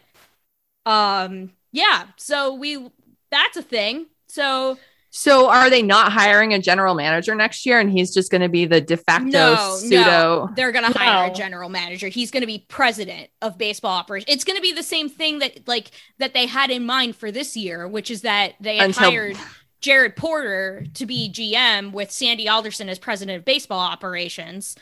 [0.86, 2.90] um, yeah, so we
[3.30, 4.06] that's a thing.
[4.28, 4.78] So
[5.12, 8.48] So are they not hiring a general manager next year, and he's just going to
[8.48, 9.96] be the de facto No, pseudo?
[9.96, 10.50] no.
[10.54, 12.06] They're gonna hire a general manager.
[12.08, 14.32] He's gonna be president of baseball operations.
[14.32, 17.56] It's gonna be the same thing that like that they had in mind for this
[17.56, 19.36] year, which is that they had Until- hired
[19.80, 24.76] Jared Porter to be GM with Sandy Alderson as president of baseball operations,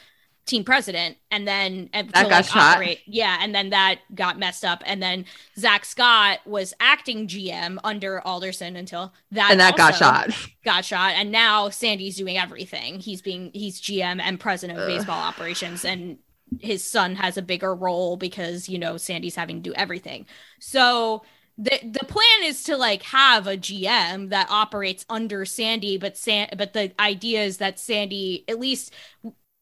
[0.49, 2.77] team president, and then and That to, got shot.
[2.77, 5.25] operate- Yeah, and then that got messed up, and then
[5.57, 10.31] Zach Scott was acting GM under Alderson until that and that got shot.
[10.65, 12.99] got shot and now Sandy's doing everything.
[13.01, 14.97] He's being he's GM and president of Ugh.
[14.97, 16.19] baseball operations and
[16.61, 20.27] his son has a bigger role because you know Sandy's having to do everything.
[20.61, 21.23] So
[21.59, 26.49] the the plan is to like have a GM that operates under Sandy but San
[26.57, 28.95] but the idea is that Sandy at least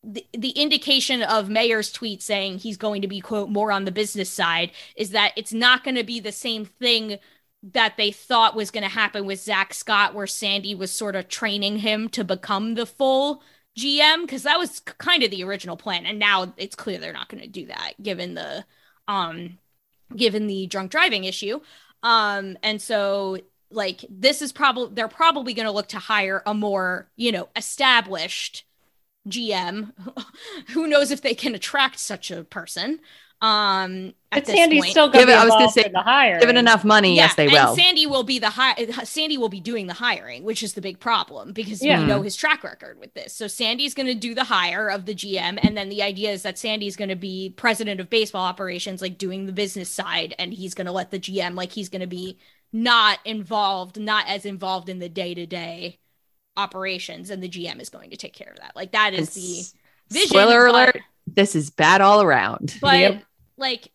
[0.07, 3.91] the, the indication of Mayer's tweet saying he's going to be quote more on the
[3.91, 7.19] business side is that it's not going to be the same thing
[7.73, 11.27] that they thought was going to happen with Zach Scott, where Sandy was sort of
[11.27, 13.43] training him to become the full
[13.77, 16.07] GM, because that was kind of the original plan.
[16.07, 18.65] And now it's clear they're not going to do that, given the
[19.09, 19.59] um,
[20.15, 21.61] given the drunk driving issue.
[22.05, 23.39] Um, and so
[23.71, 27.49] like this is probably they're probably going to look to hire a more you know
[27.57, 28.65] established
[29.29, 29.93] GM.
[30.73, 33.01] Who knows if they can attract such a person?
[33.43, 34.91] Um, at But Sandy's point.
[34.93, 36.41] still going Give to it- be I was gonna involved say, in the hire.
[36.41, 37.77] Given enough money, yes, they and will.
[37.77, 41.01] Sandy will be the hi- Sandy will be doing the hiring, which is the big
[41.01, 42.01] problem because Yeah.
[42.01, 43.35] we know his track record with this.
[43.35, 46.43] So Sandy's going to do the hire of the GM, and then the idea is
[46.45, 50.55] that Sandy's going to be president of baseball operations, like doing the business side, and
[50.55, 52.39] he's going to let the GM, like he's going to be
[52.73, 55.99] not involved, not as involved in the day to day
[56.57, 58.75] operations, and the GM is going to take care of that.
[58.77, 59.73] Like that is It's-
[60.09, 60.29] the vision.
[60.31, 62.79] Spoiler but- alert: This is bad all around.
[62.81, 63.25] but Yep.
[63.57, 63.93] like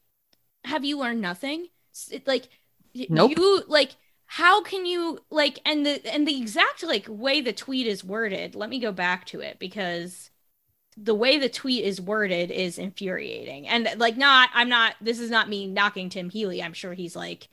[0.65, 1.67] have you learned nothing
[2.11, 2.47] it, like
[2.93, 3.31] Nope.
[3.37, 3.95] you like
[4.25, 8.53] how can you like and the and the exact like way the tweet is worded
[8.53, 10.29] let me go back to it because
[10.97, 15.31] the way the tweet is worded is infuriating and like not i'm not this is
[15.31, 17.47] not me knocking tim healy i'm sure he's like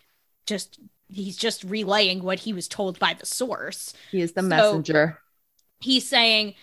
[0.47, 0.79] just
[1.11, 5.19] he's just relaying what he was told by the source He is the So- messenger.
[5.81, 6.55] he's saying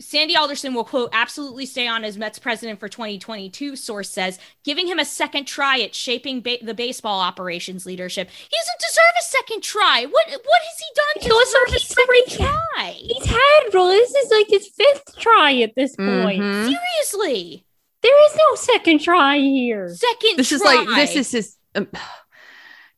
[0.00, 3.74] Sandy Alderson will quote absolutely stay on as Mets president for 2022.
[3.74, 8.30] Source says, giving him a second try at shaping ba- the baseball operations leadership.
[8.30, 10.04] He doesn't deserve a second try.
[10.04, 12.36] What what has he done to He also- deserve a second already-
[12.76, 12.90] try?
[12.92, 13.88] He's had, bro.
[13.88, 16.42] This is like his fifth try at this point.
[16.42, 16.72] Mhm.
[16.72, 17.64] Seriously,
[18.02, 19.92] There is no second try here.
[19.92, 20.36] second.
[20.36, 21.56] This is like this is his.
[21.74, 21.88] Um,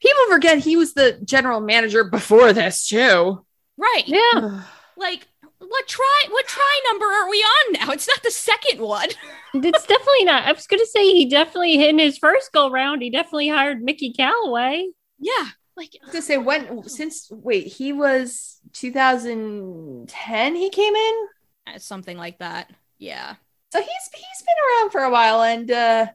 [0.00, 3.44] people forget he was the general manager before this too.
[3.76, 4.04] right.
[4.06, 4.62] Yeah.
[4.96, 5.26] Like
[5.58, 6.24] what try?
[6.30, 7.90] What try number are we on now?
[7.92, 9.08] It's not the second one.
[9.52, 10.44] It's definitely not.
[10.44, 13.82] I was going to say he definitely, in his first go round, he definitely hired
[13.82, 14.88] Mickey Callaway.
[15.18, 21.26] Yeah, like I was gonna say when since wait he was 2010 he came in
[21.66, 22.70] uh, something like that.
[22.98, 23.34] Yeah.
[23.72, 26.06] so he's he's been around for a while and uh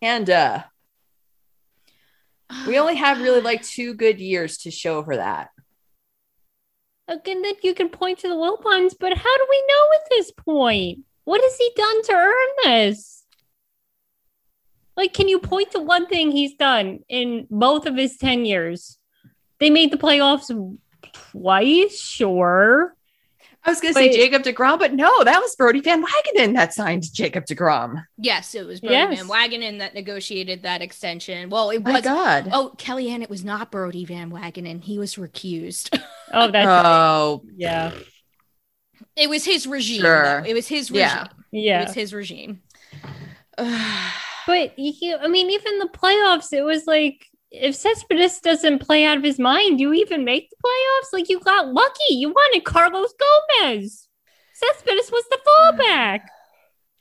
[0.00, 0.62] and uh
[2.66, 5.50] we only have really like two good years to show for that
[7.10, 10.30] Again, then you can point to the Wilpons, but how do we know at this
[10.30, 11.00] point?
[11.24, 13.24] What has he done to earn this?
[14.96, 18.96] Like, can you point to one thing he's done in both of his 10 years?
[19.58, 20.78] They made the playoffs
[21.32, 22.94] twice, sure.
[23.64, 27.04] I was gonna say Jacob Degrom, but no, that was Brodie Van Wagenen that signed
[27.12, 28.02] Jacob Degrom.
[28.16, 29.18] Yes, it was Brodie Yes.
[29.18, 31.50] Van Wagenen that negotiated that extension.
[31.50, 31.92] Well, it was.
[31.92, 32.02] My was.
[32.02, 32.48] God.
[32.52, 34.82] Oh, Kellyanne, it was not Brodie Van Wagenen.
[34.82, 35.98] He was recused.
[36.32, 37.92] Oh, that's Oh, yeah.
[39.16, 40.02] it was his regime.
[40.02, 40.44] Sure.
[40.46, 41.26] It was his regime.
[41.50, 41.80] Yeah.
[41.82, 42.62] It was his regime.
[44.46, 49.16] But you, I mean, even the playoffs, it was like if Cespedes doesn't play out
[49.18, 51.12] of his mind, do you even make the playoffs?
[51.12, 52.14] Like you got lucky.
[52.14, 53.12] You wanted Carlos
[53.60, 54.08] Gomez.
[54.54, 56.20] Cespedes was the fallback.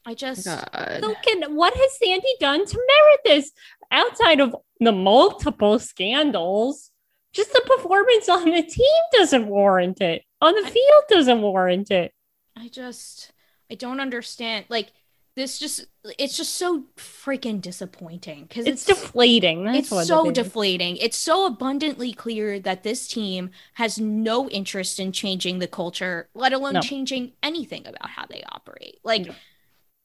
[0.05, 0.47] I just.
[0.47, 0.99] Oh God.
[1.01, 3.51] So can what has Sandy done to merit this?
[3.91, 6.91] Outside of the multiple scandals,
[7.33, 10.23] just the performance on the team doesn't warrant it.
[10.41, 12.13] On the I- field doesn't warrant it.
[12.57, 13.31] I just.
[13.71, 14.65] I don't understand.
[14.69, 14.91] Like
[15.39, 15.85] this, just.
[16.17, 19.65] It's just so freaking disappointing because It's deflating.
[19.65, 20.97] That's it's what so deflating.
[20.97, 26.53] It's so abundantly clear that this team has no interest in changing the culture, let
[26.53, 26.81] alone No.
[26.81, 28.99] changing anything about how they operate.
[29.03, 29.35] Like, No.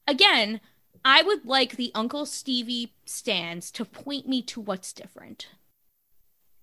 [0.08, 0.60] again,
[1.04, 5.48] I would like the Uncle Stevie stands to point me to what's different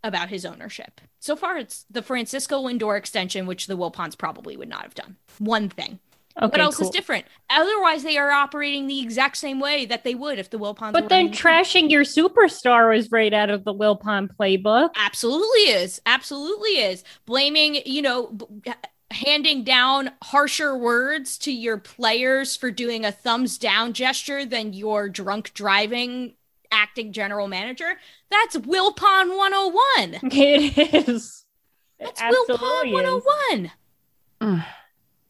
[0.03, 0.99] about his ownership.
[1.19, 5.17] So far, it's the Francisco Lindor extension, which the Wilpons probably would not have done.
[5.37, 5.99] One thing.
[6.37, 6.87] Okay, what else cool.
[6.87, 7.25] is different?
[7.49, 10.93] Otherwise, they are operating the exact same way that they would if the Wilpons.
[10.93, 14.91] But were then running the trashing your superstar is right out of the Wilpon playbook.
[14.95, 18.73] absolutely is absolutely is blaming you know b-
[19.11, 25.09] handing down harsher words to your players for doing a thumbs down gesture than your
[25.09, 26.33] drunk driving
[26.71, 27.95] acting general manager
[28.29, 31.43] that's wilpon 101 It is.
[31.99, 33.23] that's Absolutely wilpon is.
[34.39, 34.63] 101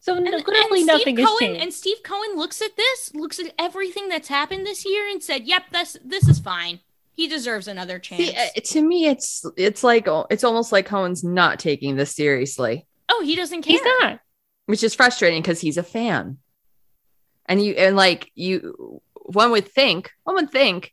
[0.02, 1.62] So and, literally and nothing Steve has Cohen changed.
[1.62, 5.44] and Steve Cohen looks at this, looks at everything that's happened this year, and said,
[5.44, 6.80] "Yep, this this is fine.
[7.12, 11.22] He deserves another chance." See, uh, to me, it's it's like it's almost like Cohen's
[11.22, 13.78] not taking this seriously, oh, he doesn't care.
[13.78, 14.18] He's not.
[14.66, 16.38] which is frustrating because he's a fan,
[17.46, 20.92] and you and like you, one would think, one would think,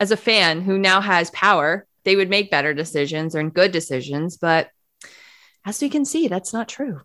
[0.00, 4.36] as a fan who now has power, they would make better decisions and good decisions,
[4.36, 4.68] but
[5.64, 7.02] as we can see, that's not true.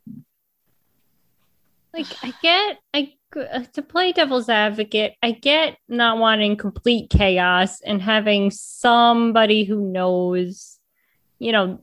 [1.97, 7.81] Like I get, I uh, to play devil's advocate, I get not wanting complete chaos
[7.81, 10.79] and having somebody who knows,
[11.39, 11.81] you know,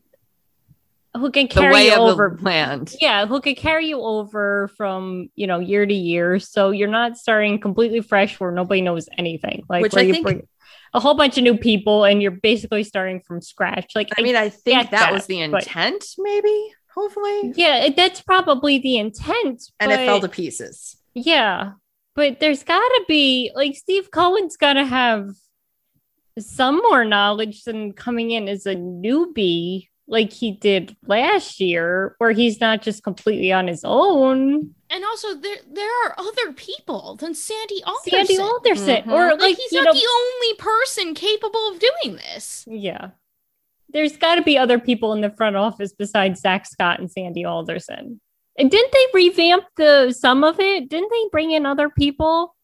[1.17, 2.31] who can carry you over.
[2.31, 2.95] planned.
[3.01, 7.17] Yeah, who can carry you over from you know year to year, so you're not
[7.19, 9.65] starting completely fresh where nobody knows anything.
[9.69, 10.49] Like Which where I you think- bring
[10.93, 13.93] a whole bunch of new people and you're basically starting from scratch.
[13.97, 17.89] Like I mean, I think get that was that, the but- intent, maybe, hopefully, yeah,
[17.97, 19.63] that's probably the intent.
[19.81, 20.97] and it fell to pieces.
[21.15, 21.73] Yeah,
[22.15, 25.31] but there's got to be like Steve Cohen's got to have
[26.39, 32.33] some more knowledge than coming in as a newbie like he did last year, where
[32.33, 34.75] he's not just completely on his own.
[34.91, 38.27] And also, there there are other people than Sandy Alderson.
[38.27, 39.13] Sandy Alderson, Mhm.
[39.13, 42.65] or Like, like, he's not know, the only person capable of doing this.
[42.69, 43.11] yeah.
[43.91, 47.45] There's got to be other people in the front office besides Zack Scott and Sandy
[47.45, 48.21] Alderson.
[48.59, 50.89] And didn't they revamp the some of it?
[50.89, 52.55] Didn't they bring in other people?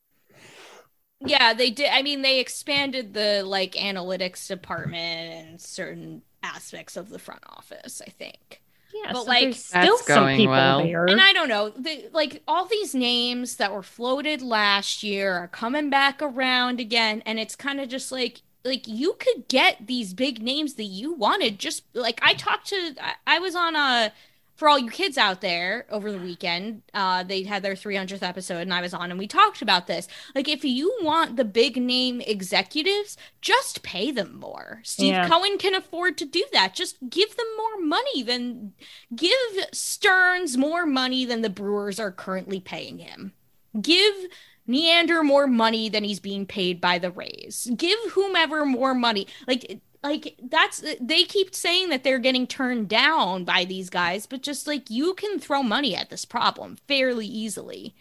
[1.21, 1.91] Yeah, they did.
[1.93, 8.01] I mean, they expanded the like analytics department and certain aspects of the front office.
[8.05, 8.63] I think.
[8.93, 10.83] Yeah, But, so like, still some people well.
[10.83, 11.07] there.
[11.07, 15.49] And I don't know, the, like all these names that were floated last year are
[15.49, 20.15] coming back around again, and it's kind of just like like you could get these
[20.15, 21.59] big names that you wanted.
[21.59, 24.13] Just like I talked to, I, I was on a
[24.61, 26.83] for all you kids out there over the weekend.
[26.93, 30.07] Uh, they had their 300th episode, and I was on, and we talked about this.
[30.35, 34.83] Like, if you want the big name executives, just pay them more.
[34.85, 35.27] Steve Yeah.
[35.27, 36.75] Cohen can afford to do that.
[36.75, 38.75] Just give them more money than
[39.17, 39.31] give
[39.73, 43.33] Stearns more money than the Brewers are currently paying him.
[43.81, 44.27] Give
[44.71, 47.71] Neander more money than he's being paid by the Rays.
[47.77, 49.27] Give whomever more money.
[49.49, 54.43] Like like that's they keep saying that they're getting turned down by these guys, but
[54.43, 57.95] just like you can throw money at this problem fairly easily.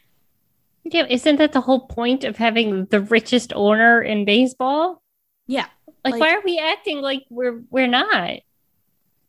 [0.85, 5.01] Yeah, isn't that the whole point of having the richest owner in baseball?
[5.47, 5.65] Yeah.
[6.05, 8.39] Like, Like- why are we acting like we're we're not?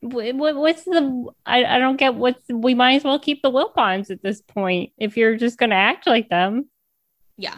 [0.02, 1.26] What, what what's the?
[1.44, 2.42] I, I don't get what's.
[2.48, 5.76] We might as well keep the Wilpons at this point if you're just going to
[5.76, 6.70] act like them.
[7.40, 7.56] Yeah.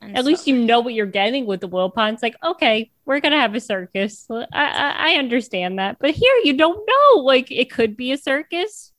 [0.00, 2.22] And At so- least you know what you're getting with the Wilpons.
[2.22, 4.26] Like, okay, we're going to have a circus.
[4.30, 7.20] I, I I understand that, but here you don't know.
[7.22, 8.92] Like, it could be a circus.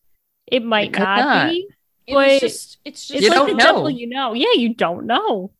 [0.47, 1.49] It might It not, not.
[1.51, 1.67] be.
[2.07, 3.63] it was but just it's just It's You like don't the know.
[3.63, 4.33] devil you know.
[4.33, 5.51] Yeah, you don't know.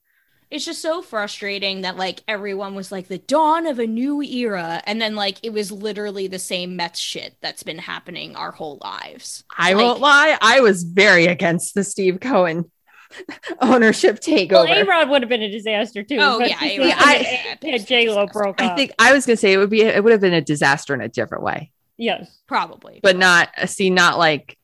[0.52, 4.82] it's just so frustrating that like everyone was like the dawn of a new era
[4.86, 8.78] and then like it was literally the same Mets shit that's been happening our whole
[8.84, 9.44] lives.
[9.58, 10.38] I Like- won't lie.
[10.42, 12.70] I was very against the Steve Cohen
[13.62, 14.68] ownership takeover.
[14.68, 16.18] Well, A Rod would have been a disaster too.
[16.20, 18.72] Oh, yeah, because A-Rod I- yeah, J Lo broke up.
[18.72, 20.94] I think I was gonna say it would be it would have been a disaster
[20.94, 22.40] in a different way, yes.
[22.48, 23.00] Probably.
[23.02, 24.58] but not uh, see not like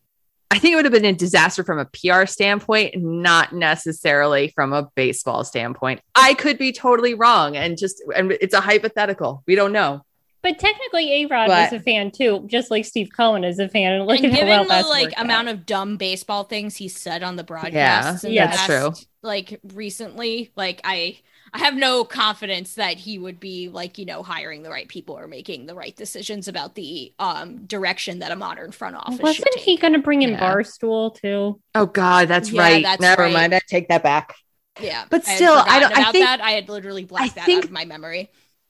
[0.51, 4.73] I think it would have been a disaster from a PR standpoint, not necessarily from
[4.73, 6.01] a baseball standpoint.
[6.15, 9.43] I could be totally wrong, and just and it's a hypothetical.
[9.45, 10.03] We don't know.
[10.41, 13.67] But technically, A Rod But- was a fan too, just like Steve Cohen is a
[13.67, 13.93] fan.
[13.93, 15.25] And look and at how given well the like worked out.
[15.25, 19.05] amount of dumb baseball things he said on the broadcast, Yeah, yeah, that's past, true.
[19.21, 21.17] like recently, like I
[21.51, 25.17] I have no confidence that he would be like, you know, hiring the right people
[25.17, 29.47] or making the right decisions about the um direction that a modern front office wasn't
[29.55, 29.63] take.
[29.63, 30.39] he going to bring in Yeah.
[30.53, 31.59] Barstool too?
[31.75, 32.83] Oh God, that's Yeah, right.
[32.83, 33.33] that's Never right.
[33.33, 33.55] mind.
[33.55, 34.35] I take that back.
[34.79, 35.05] Yeah.
[35.09, 36.39] But still, I forgotten don't- I think- that.
[36.41, 38.29] I had literally blacked that think- out of my memory.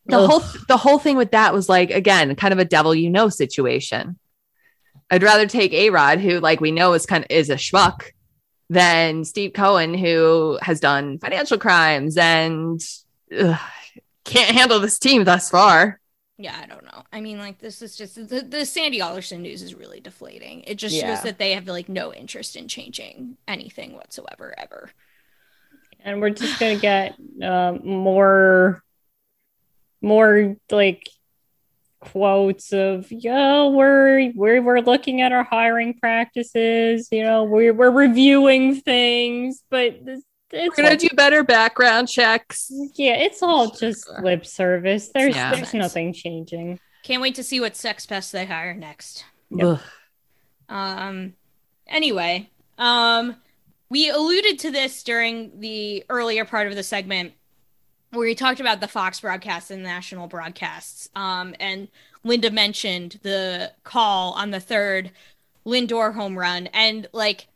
[0.10, 0.30] The Ugh.
[0.30, 3.30] whole the whole thing with that was like again kind of a devil you know
[3.30, 4.18] situation
[5.12, 8.04] i'd rather take a rod who like we know is kind of is a schmuck
[8.70, 12.82] than steve cohen who has done financial crimes and
[13.38, 13.60] ugh,
[14.26, 16.00] can't handle this team thus far
[16.42, 17.04] Yeah, I don't know.
[17.12, 20.64] I mean, like this is just the, the Sandy Alderson news is really deflating.
[20.68, 21.14] It just Yeah.
[21.16, 24.90] shows that they have like no interest in changing anything whatsoever ever.
[26.00, 28.82] And we're just going to get um, more,
[30.02, 31.10] more like
[32.00, 37.92] quotes of yeah we're we're we're looking at our hiring practices you know we're we're
[37.92, 40.22] reviewing things but this,
[40.54, 45.54] we're gonna all, do better background checks yeah it's all just lip service there's Yeah.
[45.54, 49.26] there's nothing changing Can't wait to see what sex pest they hire next.
[49.52, 49.80] Yep.
[50.70, 51.34] Um
[51.88, 53.36] anyway, um
[53.90, 57.34] we alluded to this during the earlier part of the segment
[58.12, 61.10] where we talked about the Fox broadcasts and national broadcasts.
[61.16, 61.88] Um and
[62.24, 65.12] Linda mentioned the call on the third
[65.66, 67.48] Lindor home run and like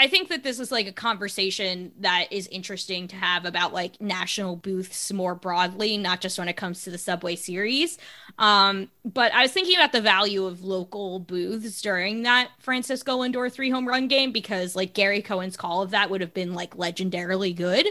[0.00, 4.00] I think that this is like a conversation that is interesting to have about like
[4.00, 7.98] national booths more broadly, not just when it comes to the Subway series.
[8.38, 13.50] Um, but I was thinking about the value of local booths during that Francisco Lindor
[13.52, 16.76] three home run game because like Gary Cohen's call of that would have been like
[16.76, 17.88] legendarily good.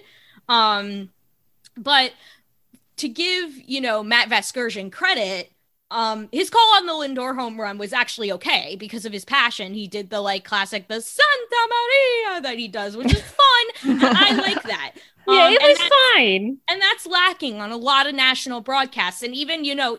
[0.47, 1.09] Um,
[1.77, 2.13] but
[2.97, 5.51] to give, you know, Matt Vasgersian credit,
[5.91, 9.73] um, his call on the Lindor home run was actually okay because of his passion.
[9.73, 13.21] He did the like classic, the Santa Maria that he does, which is
[13.85, 13.99] fun.
[14.01, 14.93] I like that.
[15.27, 15.77] yeah Um, it was
[16.15, 19.97] fine and that's lacking on a lot of national broadcasts and even you know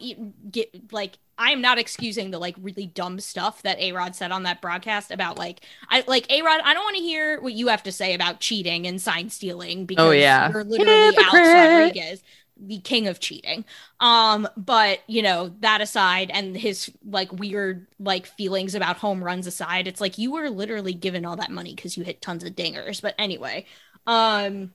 [0.51, 4.43] get like i am not excusing the like really dumb stuff that a-rod said on
[4.45, 7.83] that broadcast about like i like a-rod i don't want to hear what you have
[7.83, 10.51] to say about cheating and sign stealing because Oh, yeah.
[10.53, 12.23] you're literally alex rodriguez
[12.61, 13.65] the king of cheating.
[14.01, 19.47] Um, but you know, that aside and his like weird like feelings about home runs
[19.47, 22.57] aside, it's like you were literally given all that money because you hit tons of
[22.57, 23.01] dingers.
[23.01, 23.67] But anyway,
[24.07, 24.73] um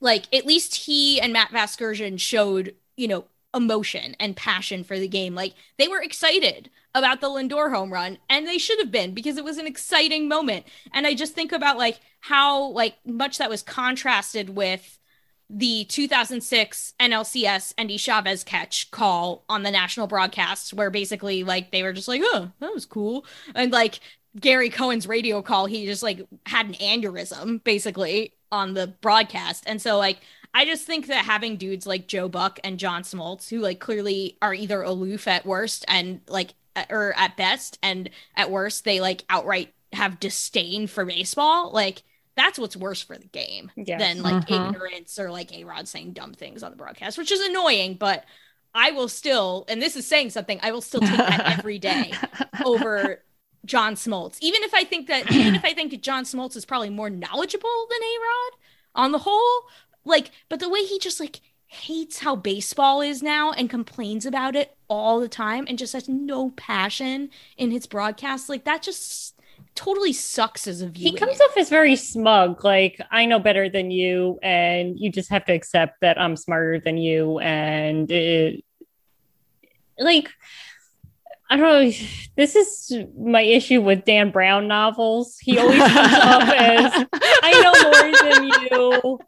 [0.00, 3.24] like at least he and Matt Vasgersian showed, you know,
[3.54, 5.34] emotion and passion for the game.
[5.34, 9.36] Like they were excited about the Lindor home run and they should have been because
[9.36, 10.66] it was an exciting moment.
[10.92, 14.98] And I just think about like how like much that was contrasted with
[15.50, 21.82] the 2006 NLCS Endy Chavez catch call on the national broadcast where basically like they
[21.82, 23.24] were just like, "Oh, that was cool."
[23.54, 24.00] And like
[24.38, 29.64] Gary Cohen's radio call, he just like had an aneurysm basically on the broadcast.
[29.66, 30.20] And so like
[30.54, 34.36] I just think that having dudes like Joe Buck and John Smoltz, who like clearly
[34.42, 36.54] are either aloof at worst and like
[36.90, 42.02] or at best, and at worst they like outright have disdain for baseball, like
[42.36, 44.00] that's what's worse for the game Yes.
[44.00, 44.68] than like Mhm.
[44.68, 48.24] ignorance or like A Rod saying dumb things on the broadcast, which is annoying, but
[48.74, 52.12] I will still, and this is saying something, I will still take that every day
[52.64, 53.24] over
[53.64, 54.38] John Smoltz.
[54.40, 57.10] Even if I think that even if I think that John Smoltz is probably more
[57.10, 58.60] knowledgeable than A-Rod
[58.94, 59.62] on the whole,
[60.04, 64.56] like but the way he just like hates how baseball is now and complains about
[64.56, 67.28] it all the time and just has no passion
[67.58, 69.34] in his broadcast, like that just
[69.74, 71.10] totally sucks as a viewer.
[71.10, 75.30] he comes off as very smug like i know better than you and you just
[75.30, 78.64] have to accept that i'm smarter than you and it,
[79.98, 80.30] like
[81.50, 81.92] i don't know
[82.36, 87.06] this is my issue with dan brown novels he always comes off as
[87.42, 89.18] i know more than you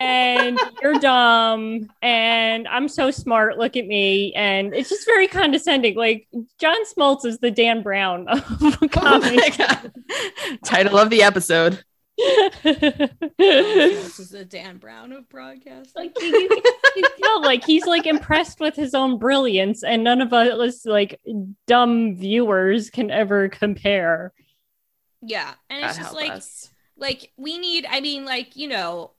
[0.00, 5.96] and you're dumb and i'm so smart look at me and it's just very condescending
[5.96, 6.26] like
[6.58, 8.42] john smoltz is the dan brown of
[8.82, 9.92] Oh comics God.
[10.64, 11.82] Title of the episode.
[12.18, 12.50] Oh,
[13.38, 15.94] this is the Dan Brown of broadcast.
[15.94, 16.62] like you, you,
[16.96, 21.20] you tell, like he's like impressed with his own brilliance, and none of us like
[21.66, 24.32] dumb viewers can ever compare.
[25.22, 26.70] Yeah, and God it's just like us.
[26.96, 29.10] like we need i mean like you know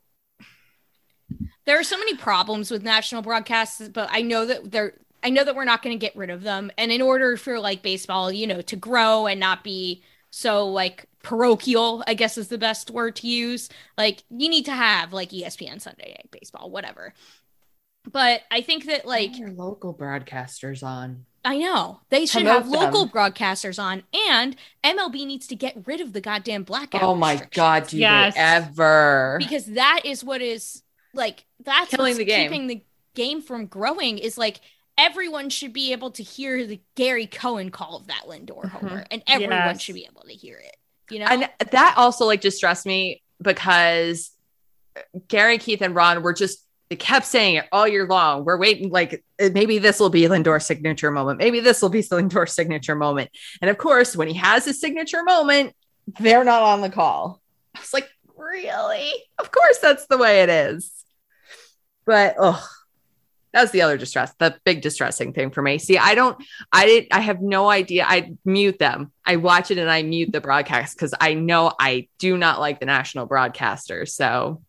[1.65, 4.93] there are so many problems with national broadcasts but i know that they're
[5.23, 7.59] i know that we're not going to get rid of them and in order for
[7.59, 12.47] like baseball you know to grow and not be so like parochial i guess is
[12.47, 13.67] the best word to use
[13.97, 17.13] like you need to have like espn sunday night baseball whatever
[18.09, 21.25] but i think that like Get your local broadcasters on.
[21.43, 23.09] I know they should Promote have local them.
[23.13, 27.01] broadcasters on, and MLB needs to get rid of the goddamn blackout.
[27.01, 27.41] Oh my.
[27.51, 28.33] God, do Yes.
[28.33, 29.37] they ever?
[29.39, 32.49] because that is what is like that's Killing what's the game.
[32.51, 32.83] keeping the
[33.15, 34.59] game from growing is like
[34.97, 38.69] everyone should be able to hear the Gary Cohen call of that Lindor Mhm.
[38.69, 39.81] homer and everyone Yes.
[39.81, 40.75] should be able to hear it
[41.09, 44.31] you know and that also like distressed me because
[45.27, 48.45] Gary, Keith, and Ron were just they kept saying it all year long.
[48.45, 51.37] We're waiting, like maybe this will be Lindor's signature moment.
[51.37, 53.29] Maybe this will be Lindor's signature moment.
[53.61, 55.75] And of course, when he has his signature moment,
[56.19, 57.41] they're not on the call.
[57.75, 59.11] I was like, really?
[59.37, 60.91] Of course, that's the way it is.
[62.05, 62.65] But oh,
[63.53, 65.77] that was the other distress, the big distressing thing for me.
[65.77, 66.37] See, I don't,
[66.71, 68.05] I didn't I have no idea.
[68.07, 69.11] I mute them.
[69.25, 72.79] I watch it and I mute the broadcast because I know I do not like
[72.79, 74.61] the national broadcaster So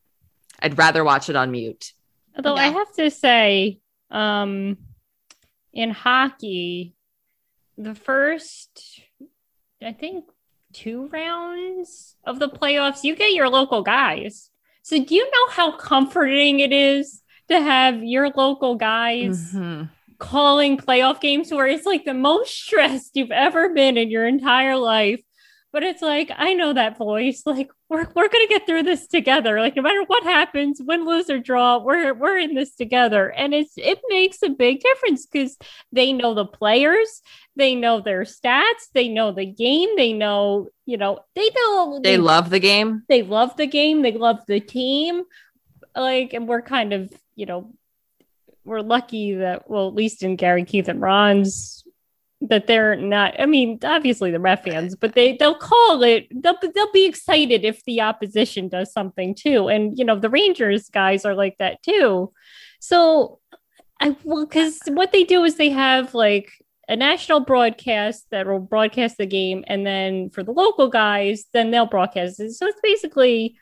[0.61, 1.93] I'd rather watch it on mute.
[2.37, 4.79] Although I have to say, um,
[5.73, 6.95] in hockey,
[7.77, 9.01] the first,
[9.83, 10.25] I think,
[10.73, 14.51] two rounds of the playoffs, you get your local guys.
[14.83, 19.53] So do you know how comforting it is to have your local guys?
[19.55, 19.89] Mhm.
[20.21, 24.77] calling playoff games where it's like the most stressed you've ever been in your entire
[24.77, 25.23] life.
[25.73, 27.43] But it's like, I know that voice.
[27.47, 29.61] Like, we're, we're gonna get through this together.
[29.61, 33.29] Like, no matter what happens, win, lose, or draw, we're we're in this together.
[33.31, 35.57] And it's it makes a big difference because
[35.93, 37.23] they know the players,
[37.55, 42.17] they know their stats, they know the game, they know, you know, they know They
[42.19, 43.05] love the game.
[43.09, 45.23] they love the game they love the team
[45.95, 47.73] like and we're kind of you know
[48.65, 51.85] we're lucky that well at least in gary keith and ron's
[52.41, 56.57] that they're not i mean obviously the ref fans but they they'll call it they'll,
[56.75, 59.69] they'll be excited if the opposition does something too.
[59.69, 62.33] And you know the rangers guys are like that too.
[62.81, 63.41] So
[64.01, 66.53] i well because what they do is they have like
[66.89, 71.73] a national broadcast that will broadcast the game and then for the local guys then
[71.73, 72.53] they'll broadcast it.
[72.53, 73.59] So it's basically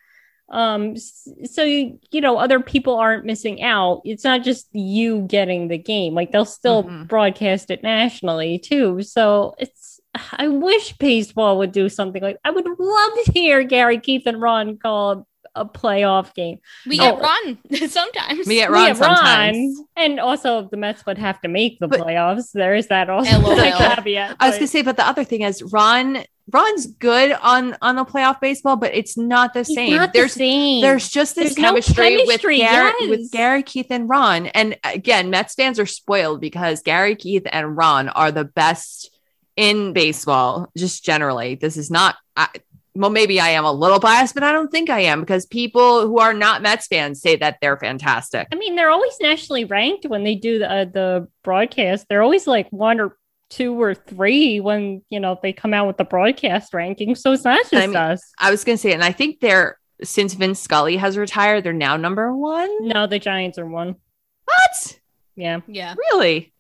[0.51, 5.67] um so you, you know other people aren't missing out it's not just you getting
[5.69, 7.09] the game like they'll still Mhm.
[7.09, 10.01] broadcast it nationally too so it's
[10.39, 14.41] i wish baseball would do something like i would love to hear gary keith and
[14.41, 15.27] ron call
[15.59, 16.59] a playoff game.
[16.87, 17.17] We Oh.
[17.17, 18.47] get run sometimes.
[18.47, 19.81] We get We Ron have Ron, sometimes.
[19.97, 22.53] and also the Mets would have to make the But- playoffs.
[22.53, 23.57] There is that also LOL.
[23.97, 24.37] caveat.
[24.39, 26.19] I was but- gonna say, but the other thing is Ron.
[26.53, 29.97] Ron's good on on the playoff baseball, but it's not the He's same.
[29.97, 30.81] not the there's same.
[30.81, 33.11] there's just this There's no chemistry, chemistry, with Gary, yes.
[33.11, 34.47] with Gary, Keith, and Ron.
[34.47, 39.11] And again, Mets fans are spoiled because Gary, Keith, and Ron are the best
[39.57, 40.71] in baseball.
[40.77, 42.15] Just generally, this is not.
[42.37, 42.49] I,
[42.95, 46.07] well, maybe I am a little biased, but I don't think I am because people
[46.07, 48.49] who are not Mets fans say that they're fantastic.
[48.51, 52.07] I mean, they're always nationally ranked when they do the, uh, the broadcast.
[52.09, 53.19] They're always like one or
[53.49, 57.15] two or three when you know they come out with the broadcast ranking.
[57.15, 58.23] So it's not just I mean- us.
[58.39, 61.97] I was gonna say, and I think they're since Vince Scully has retired, they're now
[61.97, 62.87] number one.
[62.89, 63.97] No, the Giants are one.
[64.45, 64.99] What?
[65.37, 65.61] Yeah.
[65.67, 65.95] yeah.
[66.13, 66.53] Really?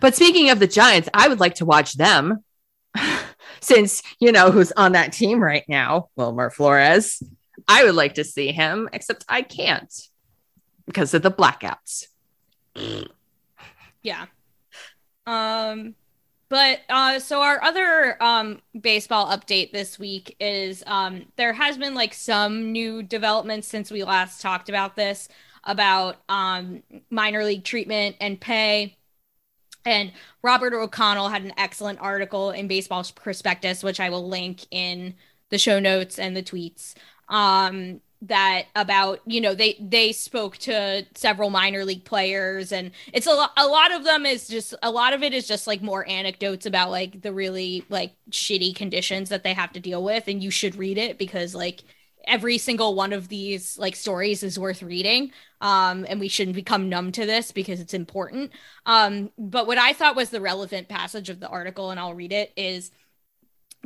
[0.00, 2.42] But speaking of the Giants, I would like to watch them
[3.60, 7.22] since you know who's on that team right now, Wilmer Flores.
[7.68, 9.92] I would like to see him, except I can't
[10.86, 12.06] because of the blackouts.
[14.02, 14.26] Yeah.
[15.26, 15.94] Um
[16.48, 21.94] but uh so our other um baseball update this week is um there has been
[21.94, 25.28] like some new developments since we last talked about this
[25.64, 28.96] about um minor league treatment and pay.
[29.84, 35.14] And Robert O'Connell had an excellent article in Baseball Prospectus, which I will link in
[35.50, 36.94] the show notes and the tweets.
[37.28, 43.26] Um, that about you know they they spoke to several minor league players and it's
[43.26, 45.82] a, lo- a lot of them is just a lot of it is just like
[45.82, 50.28] more anecdotes about like the really like shitty conditions that they have to deal with
[50.28, 51.82] and you should read it because like
[52.26, 56.88] every single one of these like stories is worth reading um and we shouldn't become
[56.88, 58.50] numb to this because it's important.
[58.84, 62.32] Um but what i thought was the relevant passage of the article and i'll read
[62.32, 62.90] it is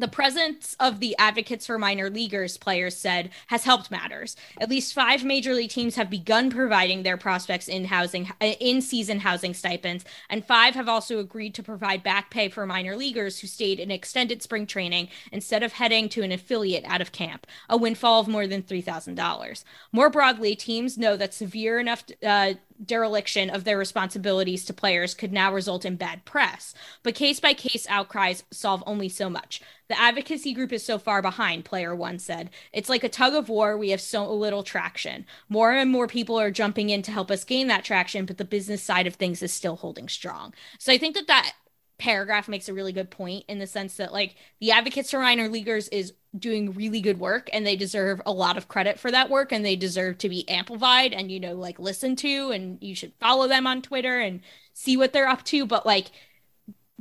[0.00, 4.34] the presence of the advocates for minor leaguers players said has helped matters.
[4.60, 9.20] At least five major league teams have begun providing their prospects in housing in season
[9.20, 13.46] housing stipends, and five have also agreed to provide back pay for minor leaguers who
[13.46, 17.76] stayed in extended spring training instead of heading to an affiliate out of camp, a
[17.76, 19.64] windfall of more than three thousand dollars.
[19.92, 25.32] More broadly, teams know that severe enough uh, dereliction of their responsibilities to players could
[25.32, 29.60] now result in bad press, but case by case outcries solve only so much.
[29.88, 32.50] The advocacy group is so far behind, player one said.
[32.72, 33.76] It's like a tug of war.
[33.76, 35.26] We have so little traction.
[35.48, 38.44] More and more people are jumping in to help us gain that traction, but the
[38.44, 40.54] business side of things is still holding strong.
[40.78, 41.54] So I think that that
[42.00, 45.48] paragraph makes a really good point in the sense that like the advocates for minor
[45.48, 49.30] leaguers is doing really good work and they deserve a lot of credit for that
[49.30, 52.94] work and they deserve to be amplified and you know like listened to and you
[52.94, 54.40] should follow them on Twitter and
[54.72, 55.66] see what they're up to.
[55.66, 56.10] But like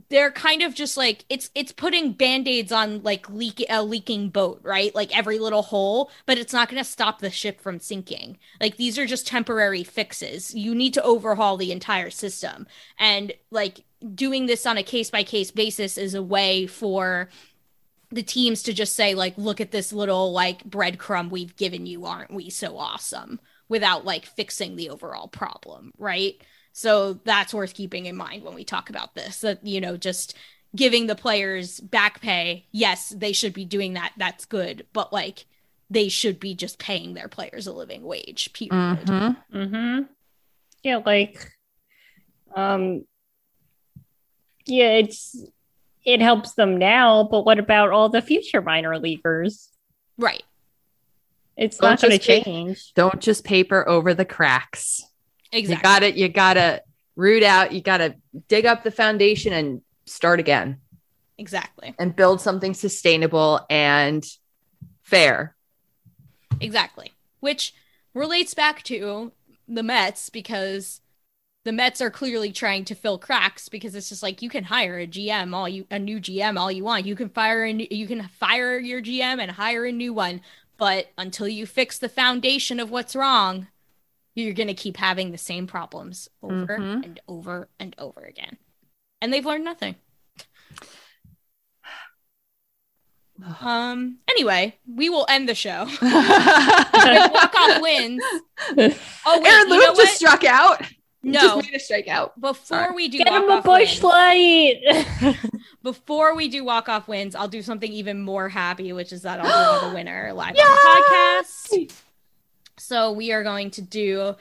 [0.10, 4.60] they're kind of just like it's it's putting band-aids on like leak a leaking boat
[4.64, 4.94] right?
[4.96, 8.38] Like every little hole but it's not going to stop the ship from sinking.
[8.60, 10.54] Like these are just temporary fixes.
[10.56, 12.68] You need to overhaul the entire system.
[12.98, 13.86] And like
[14.16, 17.30] doing this on a case by case basis is a way for
[18.12, 22.06] the teams to just say like look at this little like breadcrumb we've given you
[22.06, 26.42] aren't we so awesome without like fixing the overall problem right
[26.72, 30.36] so that's worth keeping in mind when we talk about this that you know just
[30.76, 35.46] giving the players back pay yes they should be doing that that's good but like
[35.90, 39.38] they should be just paying their players a living wage period Mhm.
[39.54, 40.02] Mm-hmm.
[40.84, 41.52] Yeah, like,
[42.56, 43.04] um,
[44.66, 45.36] yeah, it's
[46.06, 49.70] it helps them now, but what about all the future minor leaguers?
[50.18, 50.44] right
[51.56, 52.94] It's Don't not going to just change.
[52.94, 55.04] Don't just paper over the cracks.
[55.52, 56.16] exactly You got it.
[56.16, 56.84] You got to
[57.16, 57.72] root out.
[57.74, 58.16] You got to
[58.48, 60.80] dig up the foundation and start again
[61.38, 64.26] exactly and build something sustainable and
[65.04, 65.56] fair.
[66.60, 67.14] Exactly.
[67.40, 67.74] Which
[68.14, 69.32] relates back to
[69.68, 71.02] the Mets because
[71.70, 74.98] the Mets are clearly trying to fill cracks because it's just like you can hire
[74.98, 77.06] a GM all you a new GM all you want.
[77.06, 80.42] You can fire a new, you can fire your GM and hire a new one,
[80.78, 83.68] but until you fix the foundation of what's wrong,
[84.34, 87.06] you're going to keep having the same problems over Mhm.
[87.06, 88.58] and over and over again.
[89.22, 89.94] And they've learned nothing.
[93.62, 95.86] Um anyway, we will end the show.
[96.02, 98.22] Walk off wins.
[99.26, 100.10] Oh wait, Aaron know just what?
[100.10, 100.82] struck out.
[101.22, 102.32] He No, just made a strikeout.
[102.40, 102.96] before Sorry.
[102.96, 104.82] we do Get him a off bush wins, light.
[105.84, 109.40] before we do walk off wins, I'll do something even more happy, which is that
[109.42, 110.62] I'll do the winner live on the
[111.82, 111.92] podcast.
[112.78, 114.36] So we are going to do.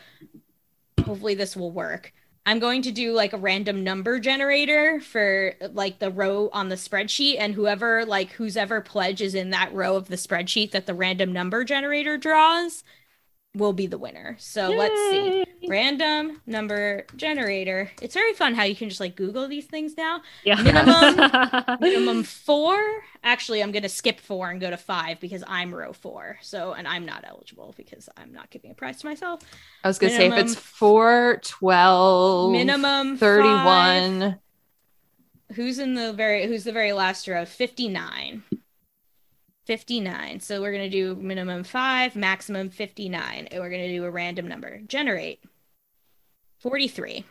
[1.04, 2.12] Hopefully, this will work.
[2.46, 6.76] I'm going to do like a random number generator for like the row on the
[6.76, 10.86] spreadsheet, and whoever like whose ever pledge is in that row of the spreadsheet that
[10.86, 12.84] the random number generator draws
[13.54, 14.36] will be the winner.
[14.38, 15.44] So let's see.
[15.68, 17.90] Random number generator.
[18.00, 20.22] It's very fun how you can just like Google these things now.
[20.44, 20.62] Yeah.
[20.62, 22.78] Minimum- Minimum four.
[23.24, 26.38] Actually, I'm gonna skip four and go to five because I'm row four.
[26.40, 29.40] So and I'm not eligible because I'm not giving a prize to myself.
[29.82, 33.18] I was gonna say if it's 4, 12, Minimum five.
[33.18, 34.38] 31.
[35.54, 37.44] Who's in the very who's the very last row?
[37.44, 38.42] 59.
[39.68, 40.40] 59.
[40.40, 43.48] So we're gonna do minimum five, maximum 59.
[43.50, 44.80] And we're gonna do a random number.
[44.86, 45.44] Generate.
[46.60, 47.26] 43.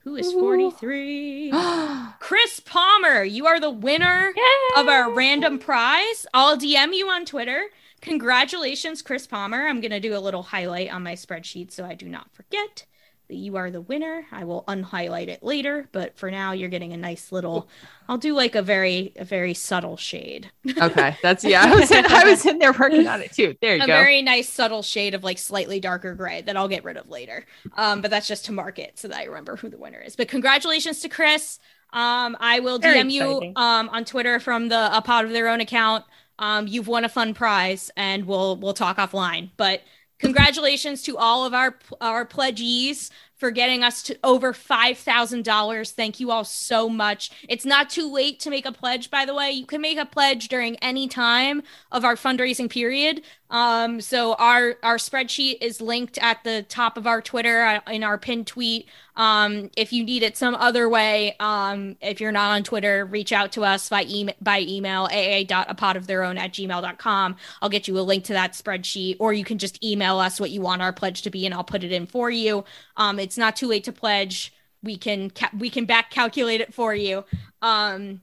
[0.00, 1.50] Who is 43?
[2.20, 4.34] Chris Palmer, you are the winner
[4.76, 6.26] of our random prize.
[6.34, 7.68] I'll DM you on Twitter.
[8.02, 9.66] Congratulations, Chris Palmer.
[9.66, 12.84] I'm going to do a little highlight on my spreadsheet so I do not forget
[13.32, 14.26] you are the winner.
[14.32, 17.68] I will unhighlight it later, but for now you're getting a nice little
[18.08, 20.50] I'll do like a very a very subtle shade.
[20.78, 21.62] okay, that's yeah.
[21.64, 23.56] I was in, I was in there working on it too.
[23.60, 23.92] There you a go.
[23.92, 27.08] A very nice subtle shade of like slightly darker gray that I'll get rid of
[27.08, 27.46] later.
[27.76, 30.16] Um, but that's just to mark it so that I remember who the winner is.
[30.16, 31.58] But congratulations to Chris.
[31.92, 33.52] Um, I will Very DM you exciting.
[33.56, 36.04] um on Twitter from the a pod of their own account.
[36.38, 39.50] Um, you've won a fun prize, and we'll we'll talk offline.
[39.56, 39.82] But
[40.20, 45.90] congratulations to all of our our pledgees for getting us to over five thousand dollars.
[45.92, 47.30] Thank you all so much.
[47.48, 49.50] It's not too late to make a pledge, by the way.
[49.50, 53.22] You can make a pledge during any time of our fundraising period.
[53.50, 58.04] Um, so our our spreadsheet is linked at the top of our Twitter uh, in
[58.04, 58.88] our pinned tweet.
[59.16, 63.32] Um, if you need it some other way, um, if you're not on Twitter, reach
[63.32, 67.36] out to us by email by email aa.apodoftheirown at gmail.com.
[67.60, 70.50] I'll get you a link to that spreadsheet, or you can just email us what
[70.50, 72.64] you want our pledge to be, and I'll put it in for you.
[72.96, 74.52] Um, it's not too late to pledge.
[74.82, 77.24] We can ca- we can back calculate it for you.
[77.60, 78.22] Um,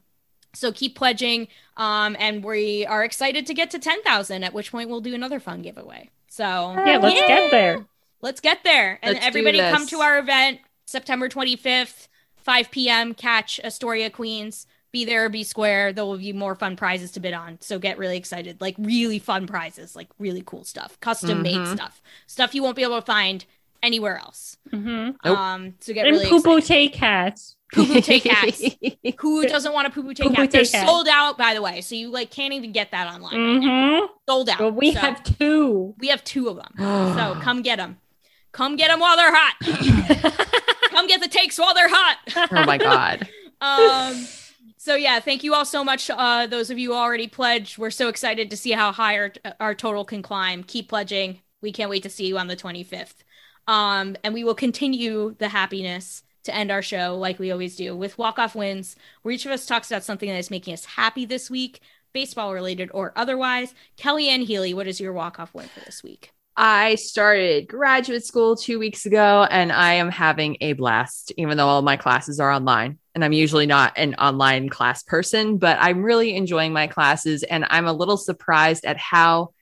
[0.54, 1.48] so keep pledging.
[1.76, 5.40] Um, and we are excited to get to 10,000, at which point we'll do another
[5.40, 6.10] fun giveaway.
[6.28, 7.86] So Yeah, let's get there.
[8.22, 9.00] let's get there.
[9.02, 13.14] And Let's everybody come to our event September 25th, 5 p.m.
[13.14, 14.66] Catch Astoria Queens.
[14.94, 15.92] Be there or be square.
[15.92, 17.58] There will be more fun prizes to bid on.
[17.62, 18.62] So get really excited.
[18.62, 21.74] Like really fun prizes, like really cool stuff, custom made Mhm.
[21.76, 23.46] stuff, stuff you won't be able to find
[23.84, 24.58] anywhere else.
[24.72, 25.38] hmm Nope.
[25.38, 26.66] Um, so get And really poo excited.
[26.66, 27.56] take hats.
[27.74, 28.64] Poo poo take hats.
[29.20, 30.52] Who doesn't want a poo poo take Poo-poo hat?
[30.52, 31.82] They're take sold out, by the way.
[31.82, 33.34] So you like can't even get that online.
[33.36, 34.00] right now.
[34.02, 34.60] hmm Sold out.
[34.60, 35.96] But we So have two.
[36.00, 36.74] we have two of them.
[37.16, 37.98] So come get them.
[38.52, 39.56] Come get them while they're hot.
[40.92, 42.18] come get the takes while they're hot.
[42.52, 43.28] oh my god.
[43.62, 44.16] um
[44.78, 47.90] so yeah thank you all so much uh those of you who already pledged we're
[47.90, 51.90] so excited to see how high our, our total can climb keep pledging we can't
[51.90, 53.16] wait to see you on the 25th
[53.68, 57.96] um and we will continue the happiness to end our show like we always do
[57.96, 60.86] with walk off wins where each of us talks about something that is making us
[60.86, 61.82] happy this week
[62.14, 66.32] baseball related or otherwise kellyanne healy what is your walk off win for this week
[66.60, 71.68] I started graduate school two weeks ago and I am having a blast, even though
[71.68, 72.98] all my classes are online.
[73.14, 77.44] And I'm usually not an online class person, but I'm really enjoying my classes.
[77.44, 79.54] And I'm a little surprised at how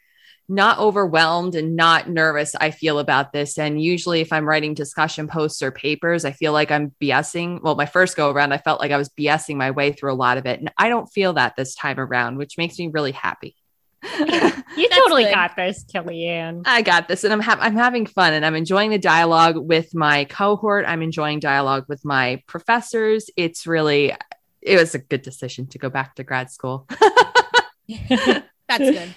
[0.47, 3.57] not overwhelmed and not nervous I feel about this.
[3.57, 7.61] And usually, if I'm writing discussion posts or papers, I feel like I'm BSing.
[7.61, 10.15] Well, my first go around, I felt like I was BSing my way through a
[10.15, 10.59] lot of it.
[10.59, 13.55] And I don't feel that this time around, which makes me really happy.
[14.77, 15.33] You totally good.
[15.33, 16.63] got this, Kellyanne.
[16.65, 19.95] I got this, and I'm ha- I'm having fun, and I'm enjoying the dialogue with
[19.95, 20.83] my cohort.
[20.85, 23.29] I'm enjoying dialogue with my professors.
[23.37, 24.13] It's really,
[24.61, 26.89] it was a good decision to go back to grad school.
[27.87, 28.43] that's
[28.79, 29.15] good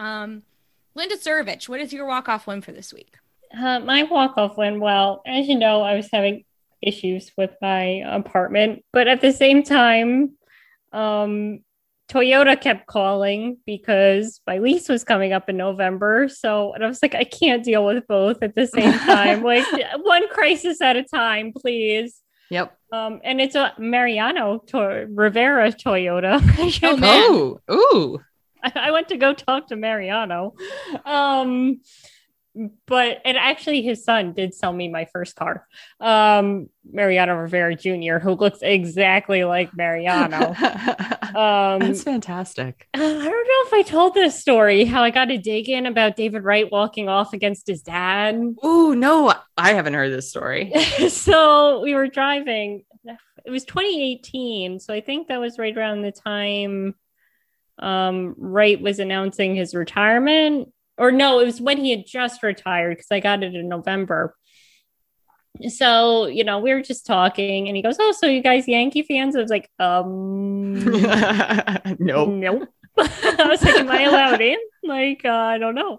[0.00, 0.42] um
[0.94, 3.12] linda Surovich, what is your walk off win for this week
[3.56, 5.22] Uh, my walk off went well.
[5.26, 6.44] As you know, I was having
[6.82, 7.82] issues with my
[8.20, 10.10] apartment, but at the same time,
[10.92, 11.60] um,
[12.10, 16.28] Toyota kept calling because my lease was coming up in November.
[16.28, 19.42] So, and I was like, I can't deal with both at the same time.
[19.42, 19.64] like
[20.02, 22.20] one crisis at a time, please.
[22.50, 22.76] Yep.
[22.92, 26.40] Um, and it's a Mariano to- Rivera Toyota.
[26.82, 27.26] Oh, man.
[27.28, 28.18] Oh, ooh.
[28.74, 30.54] I, went to go talk to Mariano.
[31.04, 31.80] Um,
[32.86, 35.66] but and actually his son did sell me my first car.
[36.00, 40.54] Um, Mariano Rivera Jr., who looks exactly like Mariano.
[41.30, 42.88] Um, That's fantastic.
[42.94, 46.16] I don't know if I told this story, how I got to dig in about
[46.16, 48.34] David Wright walking off against his dad.
[48.64, 50.72] Ooh, no, I haven't heard this story.
[51.08, 52.82] so we were driving.
[53.44, 54.80] It was 2018.
[54.80, 56.96] So I think that was right around the time
[57.80, 60.72] um, Wright was announcing his retirement.
[60.98, 64.36] Or no, it was when he had just retired because I got it in November.
[65.68, 69.02] so you know we were just talking and he goes oh so you guys yankee
[69.02, 70.74] fans i was like um
[71.98, 72.28] nope.
[72.28, 72.68] nope
[72.98, 75.98] i was like am i allowed in like uh, i don't know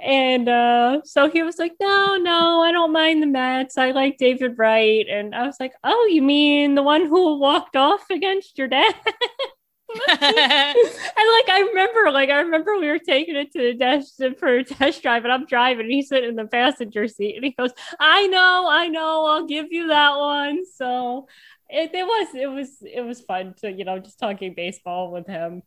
[0.00, 4.16] and uh so he was like no no i don't mind the mets i like
[4.16, 8.56] david wright and i was like oh you mean the one who walked off against
[8.58, 8.94] your dad
[10.08, 14.48] and like I remember, like I remember we were taking it to the desk for
[14.48, 17.52] a test drive, and I'm driving, and he's sitting in the passenger seat, and he
[17.52, 17.70] goes,
[18.00, 21.28] "I know, I know, I'll give you that one." So
[21.68, 25.26] it, it was, it was, it was fun to you know just talking baseball with
[25.26, 25.62] him.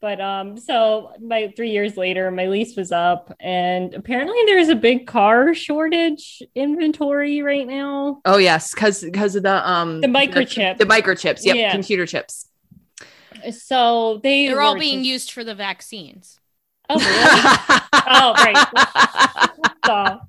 [0.00, 4.74] But um, so my three years later, my lease was up, and apparently there's a
[4.74, 8.20] big car shortage inventory right now.
[8.26, 10.76] Oh yes, because because of the um The microchip.
[10.78, 11.44] the, microchips.
[11.44, 11.72] Yep, Yeah.
[11.72, 12.48] computer chips.
[13.52, 16.38] So they They're all being just- used for the vaccines.
[16.90, 17.10] Oh really?
[18.06, 18.56] oh right.
[19.86, 20.20] So,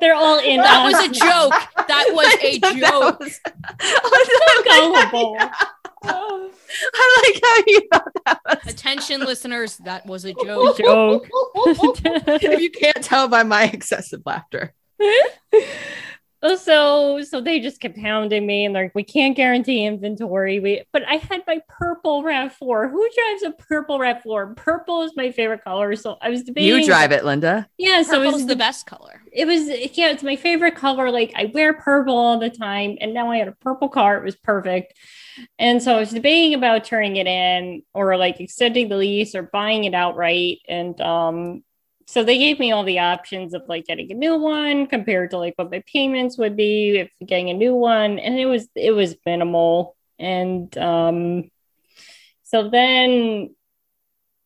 [0.00, 0.58] they're all in.
[0.60, 1.54] That was a joke.
[1.88, 3.18] That was a joke.
[4.64, 5.36] Gullible.
[6.06, 8.72] I like how you thought that was.
[8.72, 9.76] Attention, listeners.
[9.78, 10.78] That was a joke.
[10.78, 11.26] Joke.
[11.56, 14.72] if you can't tell by my excessive laughter.
[16.56, 20.60] So so they just kept hounding me and they're like, we can't guarantee inventory.
[20.60, 22.90] We but I had my purple RAV4.
[22.90, 24.56] Who drives a purple RAV4?
[24.56, 25.96] Purple is my favorite color.
[25.96, 26.80] So I was debating.
[26.80, 27.68] You drive it, Linda.
[27.78, 29.22] Yeah, so it was the best color.
[29.32, 31.10] it was yeah, it's my favorite color.
[31.10, 34.18] Like I wear purple all the time, and now I had a purple car.
[34.18, 34.94] It was perfect.
[35.58, 39.42] And so I was debating about turning it in or like extending the lease or
[39.42, 40.58] buying it outright.
[40.68, 41.64] And um,
[42.06, 45.38] so they gave me all the options of like getting a new one compared to
[45.38, 48.18] like what my payments would be if getting a new one.
[48.18, 49.96] And it was it was minimal.
[50.18, 51.50] And um,
[52.42, 53.54] so then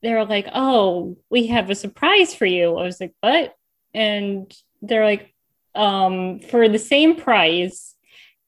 [0.02, 3.54] they were like, "Oh, we have a surprise for you." I was like, "What?"
[3.94, 4.52] And
[4.82, 5.34] they're like,
[5.74, 7.94] um, for the same price,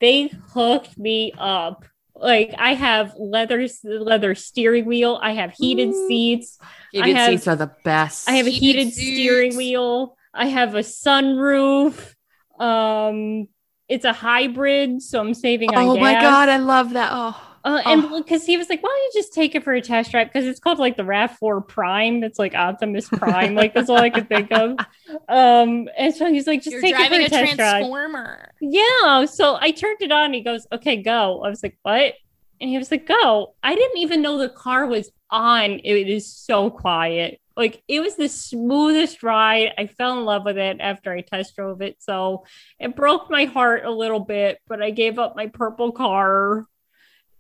[0.01, 1.85] they hooked me up.
[2.21, 5.19] Like I have leather leather steering wheel.
[5.23, 6.07] I have heated Ooh.
[6.09, 6.59] seats.
[6.93, 8.29] Heated have- seats are the best.
[8.29, 10.17] I have a Heated heated steering wheel.
[10.35, 12.15] I have a sunroof.
[12.59, 13.49] Um,
[13.89, 16.23] it's a hybrid, so I'm saving on Oh my gas.
[16.23, 17.09] god, I love that.
[17.13, 18.23] Oh, Uh, and Oh.
[18.23, 20.29] because he was like, why don't you just take it for a test drive?
[20.29, 22.25] Because it's called like the RAV4 Prime.
[22.25, 23.55] It's like Optimus Prime.
[23.55, 24.77] like that's all I could think of.
[25.29, 27.71] Um, and so he's like, just You're take driving it for a test drive.
[27.81, 28.53] transformer.
[28.61, 29.25] Yeah.
[29.27, 30.33] So I turned it on.
[30.33, 31.43] He goes, okay, go.
[31.45, 32.15] I was like, what?
[32.61, 33.55] And he was like, go.
[33.63, 35.81] I didn't even know the car was on.
[35.85, 37.41] It is so quiet.
[37.57, 39.73] Like it was the smoothest ride.
[39.77, 41.97] I fell in love with it after I test drove it.
[42.01, 42.45] So
[42.79, 46.67] it broke my heart a little bit, but I gave up my purple car.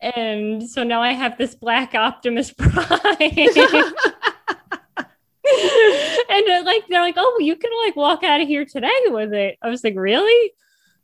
[0.01, 2.74] And so now I have this black Optimus Prime.
[5.51, 9.32] and uh, like they're like, oh, you can like walk out of here today with
[9.32, 9.59] it.
[9.62, 10.53] I was like, really?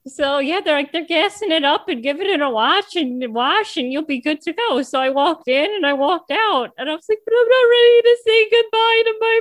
[0.07, 3.77] So yeah, they're like they're gassing it up and giving it a watch and wash,
[3.77, 4.83] and you'll be good to go.
[4.83, 7.69] So I walked in and I walked out, and I was like, but I'm not
[7.71, 9.41] ready to say goodbye to my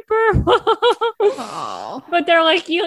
[1.99, 2.03] purple.
[2.09, 2.81] but they're like, you,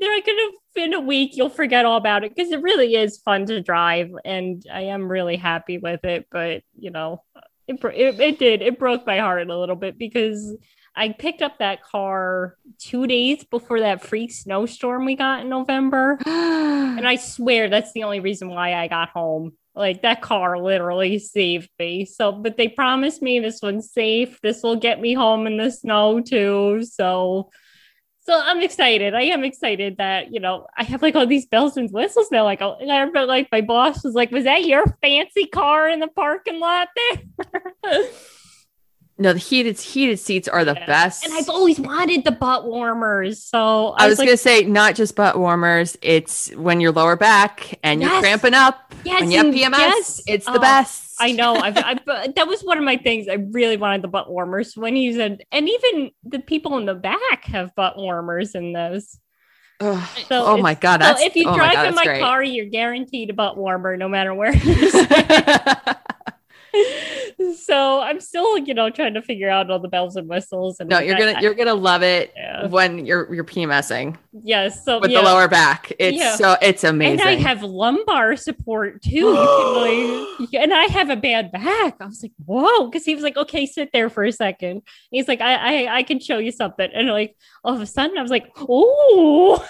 [0.00, 2.94] they're like, in a, in a week you'll forget all about it because it really
[2.94, 6.28] is fun to drive, and I am really happy with it.
[6.30, 7.22] But you know,
[7.66, 10.56] it it, it did it broke my heart a little bit because
[10.96, 16.18] I picked up that car two days before that freak snowstorm we got in November.
[16.94, 19.54] And I swear that's the only reason why I got home.
[19.74, 22.04] Like that car literally saved me.
[22.04, 24.40] So, but they promised me this one's safe.
[24.42, 26.84] This will get me home in the snow too.
[26.88, 27.50] So,
[28.24, 29.14] so I'm excited.
[29.14, 32.44] I am excited that you know I have like all these bells and whistles now.
[32.44, 36.08] Like, I remember like my boss was like, "Was that your fancy car in the
[36.08, 38.04] parking lot there?"
[39.18, 40.86] no, the heated heated seats are the Yeah.
[40.86, 41.24] best.
[41.24, 43.42] and I've always wanted the butt warmers.
[43.44, 45.96] So I was like, gonna say not just butt warmers.
[46.02, 48.92] It's when you're lower back and you're cramping up.
[49.04, 50.22] Yes, when you have PMS, yes.
[50.26, 51.14] it's the Oh, best.
[51.20, 51.54] I know.
[51.54, 53.28] I've, I, but that was one of my things.
[53.28, 56.94] I really wanted the butt warmers when he said, and even the people in the
[56.94, 59.18] back have butt warmers in those.
[59.80, 60.08] Ugh.
[60.28, 62.20] So oh my god, that's so if you oh my drive God, in my great.
[62.20, 64.52] car, you're guaranteed a butt warmer no matter where.
[67.56, 70.80] so I'm still, you know, trying to figure out all the bells and whistles.
[70.80, 72.66] And no, you're gonna I- you're gonna love it Yeah.
[72.66, 74.84] when you're you're PMSing yes.
[74.84, 75.20] So with yeah.
[75.20, 75.92] the lower back.
[75.98, 76.36] It's Yeah.
[76.36, 77.20] so it's amazing.
[77.20, 79.10] And I have lumbar support too.
[79.16, 81.96] You can, like, and I have a bad back.
[82.00, 84.70] I was like, whoa, because he was like, okay, sit there for a second.
[84.70, 86.90] And he's like, I, I, I can show you something.
[86.92, 89.66] And like all of a sudden, I was like, oh,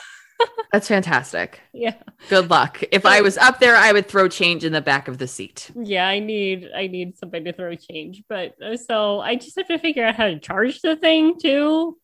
[0.72, 1.60] That's fantastic.
[1.72, 1.94] yeah,
[2.28, 2.82] Good luck.
[2.90, 5.70] If I was up there, I would throw change in the back of the seat.
[5.80, 6.08] yeah.
[6.08, 8.24] I need, I need somebody to throw change.
[8.28, 11.96] But uh, so I just have to figure out how to charge the thing too.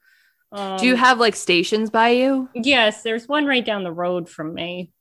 [0.52, 2.48] Um, Do you have like stations by you?
[2.54, 4.92] Yes, there's one right down the road from me.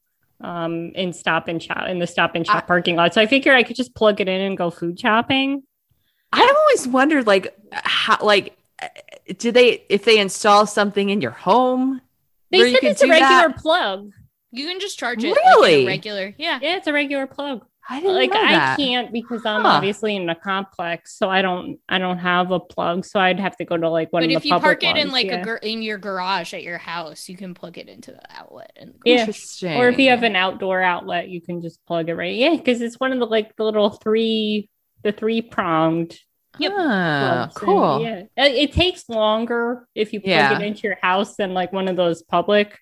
[0.42, 3.14] um in stop and shop in the stop and shop parking lot.
[3.14, 5.62] So I figure I could just plug it in and go food shopping.
[6.32, 8.88] I've always wondered, like, how, like, uh,
[9.38, 12.02] do they if they install something in your home?
[12.52, 13.58] They said it's a regular that?
[13.58, 14.12] plug.
[14.52, 15.84] You can just charge it like, Really?
[15.84, 16.34] a regular.
[16.38, 16.60] Yeah.
[16.62, 17.66] Yeah, it's a regular plug.
[17.92, 19.70] I didn't like know I can't because I'm Huh.
[19.70, 23.58] obviously in a complex, so I don't I don't have a plug, so I'd have
[23.58, 24.40] to go to like one of the phone.
[24.40, 25.42] But if you public park it in like yeah.
[25.42, 28.72] a gar- in your garage at your house, you can plug it into the outlet
[28.76, 29.22] and Yeah.
[29.22, 29.78] Interesting.
[29.80, 32.36] or if you have an outdoor outlet, you can just plug it right.
[32.36, 34.70] Yeah, because it's one of the like the little three
[35.04, 36.20] the three pronged.
[36.58, 36.74] Yep.
[36.76, 38.02] Ah, cool.
[38.02, 40.56] Yeah, Uh, it takes longer if you plug Yeah.
[40.60, 42.78] it into your house than like one of those public.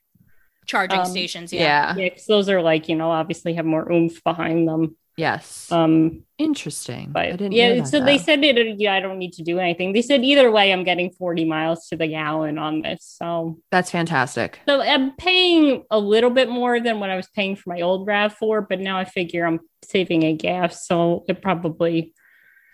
[0.65, 1.53] charging Um, stations.
[1.53, 1.95] Yeah.
[1.95, 2.03] Yeah.
[2.05, 4.97] Yeah, those are like you know obviously have more oomph behind them.
[5.15, 5.71] Yes.
[5.71, 7.09] Um, Interesting.
[7.11, 8.77] but I didn't yeah, so they said it.
[8.77, 9.93] Yeah, I don't need to do anything.
[9.93, 12.99] They said either way, I'm getting 40 miles to the gallon on this.
[13.17, 14.59] So, that's fantastic.
[14.67, 18.05] so I'm paying a little bit more than what I was paying for my old
[18.05, 22.13] Rav four, but now I figure I'm saving a gas, so it probably,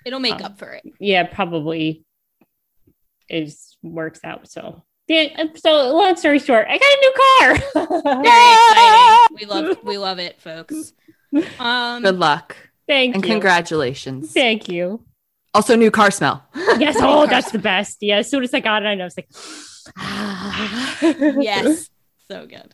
[0.06, 0.84] It'll make Um, up for it.
[1.00, 2.04] yeah, probably
[3.30, 4.48] is works out.
[4.50, 4.84] So.
[5.08, 8.22] Yeah, so long story short, I got a new car.
[8.24, 9.38] Very exciting.
[9.38, 10.94] We love we love it, folks.
[11.60, 12.56] Um Good luck
[12.88, 13.16] Thank you.
[13.16, 13.32] and you.
[13.32, 14.32] congratulations.
[14.32, 15.04] Thank you.
[15.54, 16.44] Also, new car smell.
[16.80, 16.96] Yes.
[16.96, 17.98] New Oh, car that's the best.
[18.02, 18.18] Yeah.
[18.20, 19.30] As soon as I got it, I know it's like,
[21.44, 21.90] yes.
[22.30, 22.74] So good.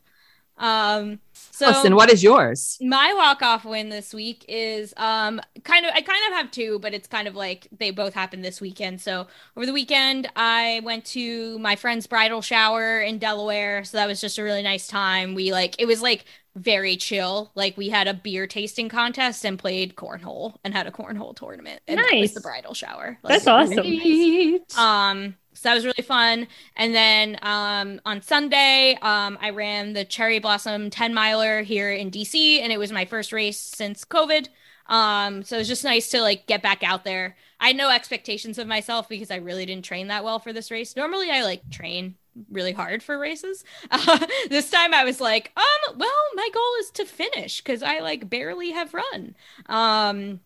[0.58, 1.20] Um
[1.60, 2.78] so Listen, what is yours?
[2.82, 6.80] my walk off win this week is um kind of I kind of have two,
[6.80, 9.02] but it's kind of like they both happened this weekend.
[9.02, 13.84] So over the weekend I went to my friend's bridal shower in Delaware.
[13.84, 15.36] So that was just a really nice time.
[15.36, 17.52] We like it was like very chill.
[17.56, 21.82] Like we had a beer tasting contest and played cornhole and had a cornhole tournament.
[21.88, 22.34] And that was Nice.
[22.34, 23.18] the bridal shower.
[23.24, 23.76] That's awesome.
[23.86, 24.78] nice.
[24.78, 26.48] Um, so that was really fun.
[26.78, 32.10] And then um, on Sunday, um, I ran the Cherry Blossom 10 miler here in
[32.10, 34.48] DC, and it was my first race since COVID.
[34.86, 37.36] Um, so it was just nice to like get back out there.
[37.60, 40.72] I had no expectations of myself because I really didn't train that well for this
[40.72, 40.96] race.
[40.96, 42.16] Normally, I like train
[42.50, 43.66] really hard for races.
[43.92, 48.00] Uh, this time, I was like, um, well, my goal is to finish because I
[48.00, 49.36] like barely have run.
[49.66, 50.40] Um,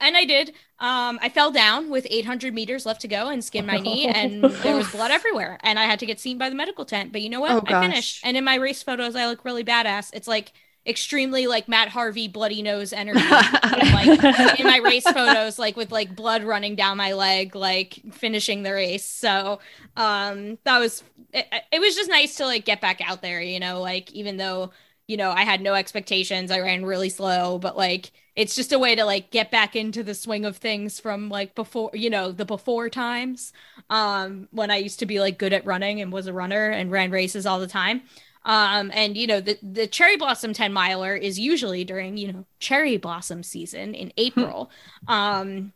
[0.00, 0.52] and I did.
[0.80, 4.42] Um, I fell down with 800 meters left to go and skinned my knee, and
[4.62, 5.58] there was blood everywhere.
[5.62, 7.12] And I had to get seen by the medical tent.
[7.12, 7.50] But you know what?
[7.52, 8.20] Oh, I finished.
[8.24, 10.10] And in my race photos, I look really badass.
[10.14, 10.52] It's like
[10.86, 13.20] extremely like Matt Harvey bloody nose energy.
[13.20, 18.62] Like in my race photos, like with like blood running down my leg, like finishing
[18.62, 19.04] the race.
[19.04, 19.60] So
[19.96, 21.02] um, that was
[21.34, 21.80] it, it.
[21.80, 23.42] Was just nice to like get back out there.
[23.42, 24.70] You know, like even though
[25.06, 28.78] you know I had no expectations, I ran really slow, but like it's just a
[28.78, 32.32] way to like get back into the swing of things from like before you know
[32.32, 33.52] the before times.
[33.90, 36.90] Um when i used to be like good at running and was a runner and
[36.90, 38.02] ran races all the time.
[38.44, 42.46] Um and you know the the cherry blossom 10 miler is usually during you know
[42.60, 44.70] cherry blossom season in april.
[45.08, 45.72] Um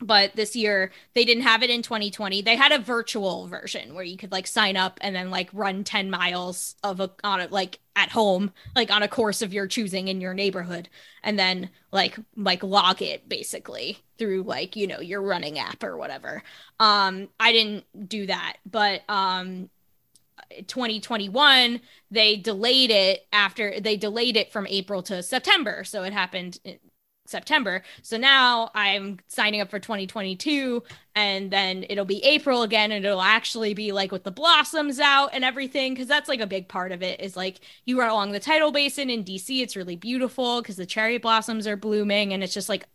[0.00, 4.04] but this year they didn't have it in 2020 they had a virtual version where
[4.04, 7.48] you could like sign up and then like run 10 miles of a on a
[7.48, 10.88] like at home like on a course of your choosing in your neighborhood
[11.22, 15.96] and then like like log it basically through like you know your running app or
[15.96, 16.42] whatever.
[16.78, 18.56] Um i didn't do that.
[18.70, 19.70] But um
[20.66, 21.80] 2021
[22.10, 25.84] they delayed it after they delayed it from april to september.
[25.84, 26.58] So it happened
[27.30, 27.82] september.
[28.02, 30.82] So now i'm signing up for 2022
[31.14, 35.30] and then it'll be april again and it'll actually be like with the blossoms out
[35.32, 38.32] and everything because that's like a big part of it is like you run along
[38.32, 42.42] the tidal basin in dc it's really beautiful because the cherry blossoms are blooming and
[42.42, 42.86] it's just like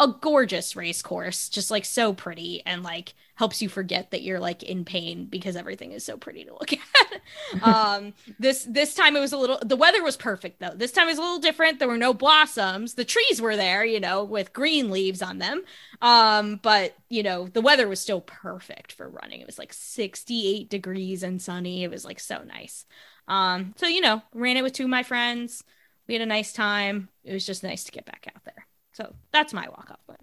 [0.00, 4.38] a gorgeous race course just like so pretty and like helps you forget that you're
[4.38, 6.80] like in pain because everything is so pretty to look at.
[7.62, 10.74] Um this this time it was a little the weather was perfect though.
[10.74, 11.78] This time it was a little different.
[11.78, 12.94] There were no blossoms.
[12.94, 15.62] The trees were there you know with green leaves on them.
[16.02, 19.40] Um but you know the weather was still perfect for running.
[19.40, 21.84] It was like 68 degrees and sunny.
[21.84, 22.84] It was like so nice.
[23.28, 25.64] Um so you know ran it with two of my friends.
[26.06, 27.08] We had a nice time.
[27.24, 28.66] It was just nice to get back out there.
[28.92, 30.18] So that's my walk off win.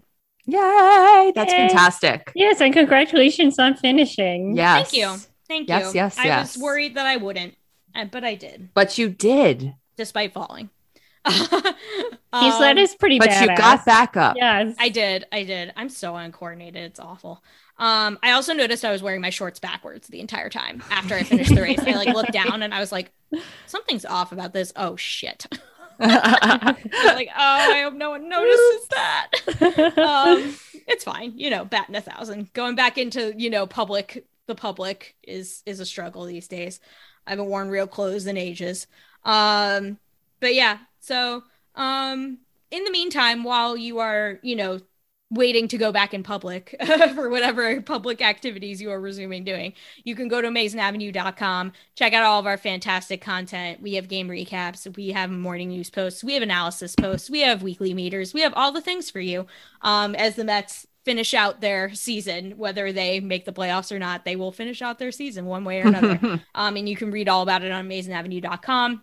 [0.46, 1.32] Yay!
[1.34, 1.58] That's Yay.
[1.68, 2.32] fantastic.
[2.34, 4.56] Yes, and congratulations on finishing.
[4.56, 4.90] Yes.
[4.90, 5.16] Thank you.
[5.48, 6.00] Thank Yes, you.
[6.00, 6.56] yes, yes, I yes.
[6.56, 7.56] was worried that I wouldn't,
[7.94, 9.74] uh, but I did, But you did.
[9.96, 10.70] despite falling.
[12.32, 13.40] Yes, that Um, is pretty But badass.
[13.40, 14.36] you got back up.
[14.36, 14.76] Yes.
[14.78, 15.26] I did.
[15.32, 15.72] I did.
[15.74, 16.80] I'm so uncoordinated.
[16.84, 17.42] It's awful.
[17.76, 21.24] Um, I also noticed I was wearing my shorts backwards the entire time after I
[21.24, 21.80] finished the race.
[21.80, 23.10] I like looked down and I was like,
[23.66, 24.72] something's off about this.
[24.76, 25.44] Oh shit.
[26.00, 29.30] Like, oh, I hope no one notices that.
[29.98, 30.54] um,
[30.86, 31.32] it's fine.
[31.36, 32.52] You know, batting a thousand.
[32.52, 36.80] Going back into you know public, the public is is a struggle these days.
[37.26, 38.86] I haven't worn real clothes in ages.
[39.24, 39.98] Um,
[40.40, 41.44] but yeah, so
[41.74, 42.38] um
[42.70, 44.80] in the meantime, while you are, you know,
[45.30, 46.74] waiting to go back in public
[47.14, 49.72] for whatever public activities you are resuming doing,
[50.04, 53.80] you can go to amazingavenue.com, check out all of our fantastic content.
[53.80, 57.62] We have game recaps, we have morning news posts, we have analysis posts, we have
[57.62, 59.46] weekly meters, we have all the things for you.
[59.82, 64.24] Um, as the Mets finish out their season, whether they make the playoffs or not,
[64.24, 66.42] they will finish out their season one way or another.
[66.54, 69.02] um, and you can read all about it on amazingavenue.com.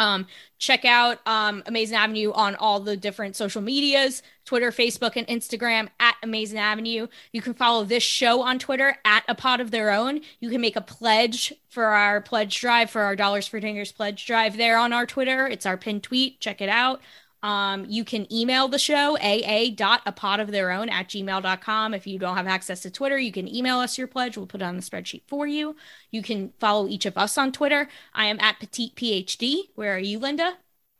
[0.00, 0.26] Um,
[0.58, 5.90] check out um, Amazing Avenue on all the different social medias Twitter, Facebook, and Instagram
[6.00, 7.06] at Amazing Avenue.
[7.30, 10.22] You can follow this show on Twitter at A Pod of Their Own.
[10.40, 14.26] You can make a pledge for our pledge drive, for our Dollars for Dingers pledge
[14.26, 15.46] drive there on our Twitter.
[15.46, 16.40] It's our pinned tweet.
[16.40, 17.00] Check it out.
[17.44, 21.94] Um, you can email the show, aa.apodoftheirown at gmail.com.
[21.94, 24.36] If you don't have access to Twitter, you can email us your pledge.
[24.36, 25.76] We'll put it on the spreadsheet for you.
[26.10, 27.88] You can follow each of us on Twitter.
[28.12, 29.68] I am at Petite PhD.
[29.76, 30.54] Where are you, Linda?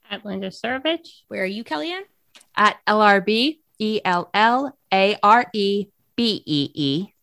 [0.09, 1.22] At Linda Surovich.
[1.26, 2.05] Where are you, Kellyanne?
[2.57, 5.86] At LRB, E L L A R E
[6.16, 7.14] B E E.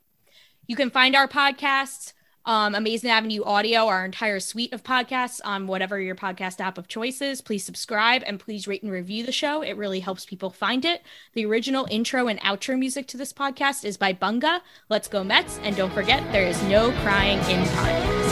[0.67, 2.13] You can find our podcasts
[2.47, 6.87] um, Amazing Avenue Audio, our entire suite of podcasts on whatever your podcast app of
[6.87, 7.41] choice is.
[7.41, 9.61] Please subscribe and please rate and review the show.
[9.61, 11.01] It really helps people find it.
[11.33, 14.61] The original intro and outro music to this podcast is by Bunga.
[14.87, 15.59] Let's go Mets.
[15.61, 18.26] And don't forget, there is no crying in podcast.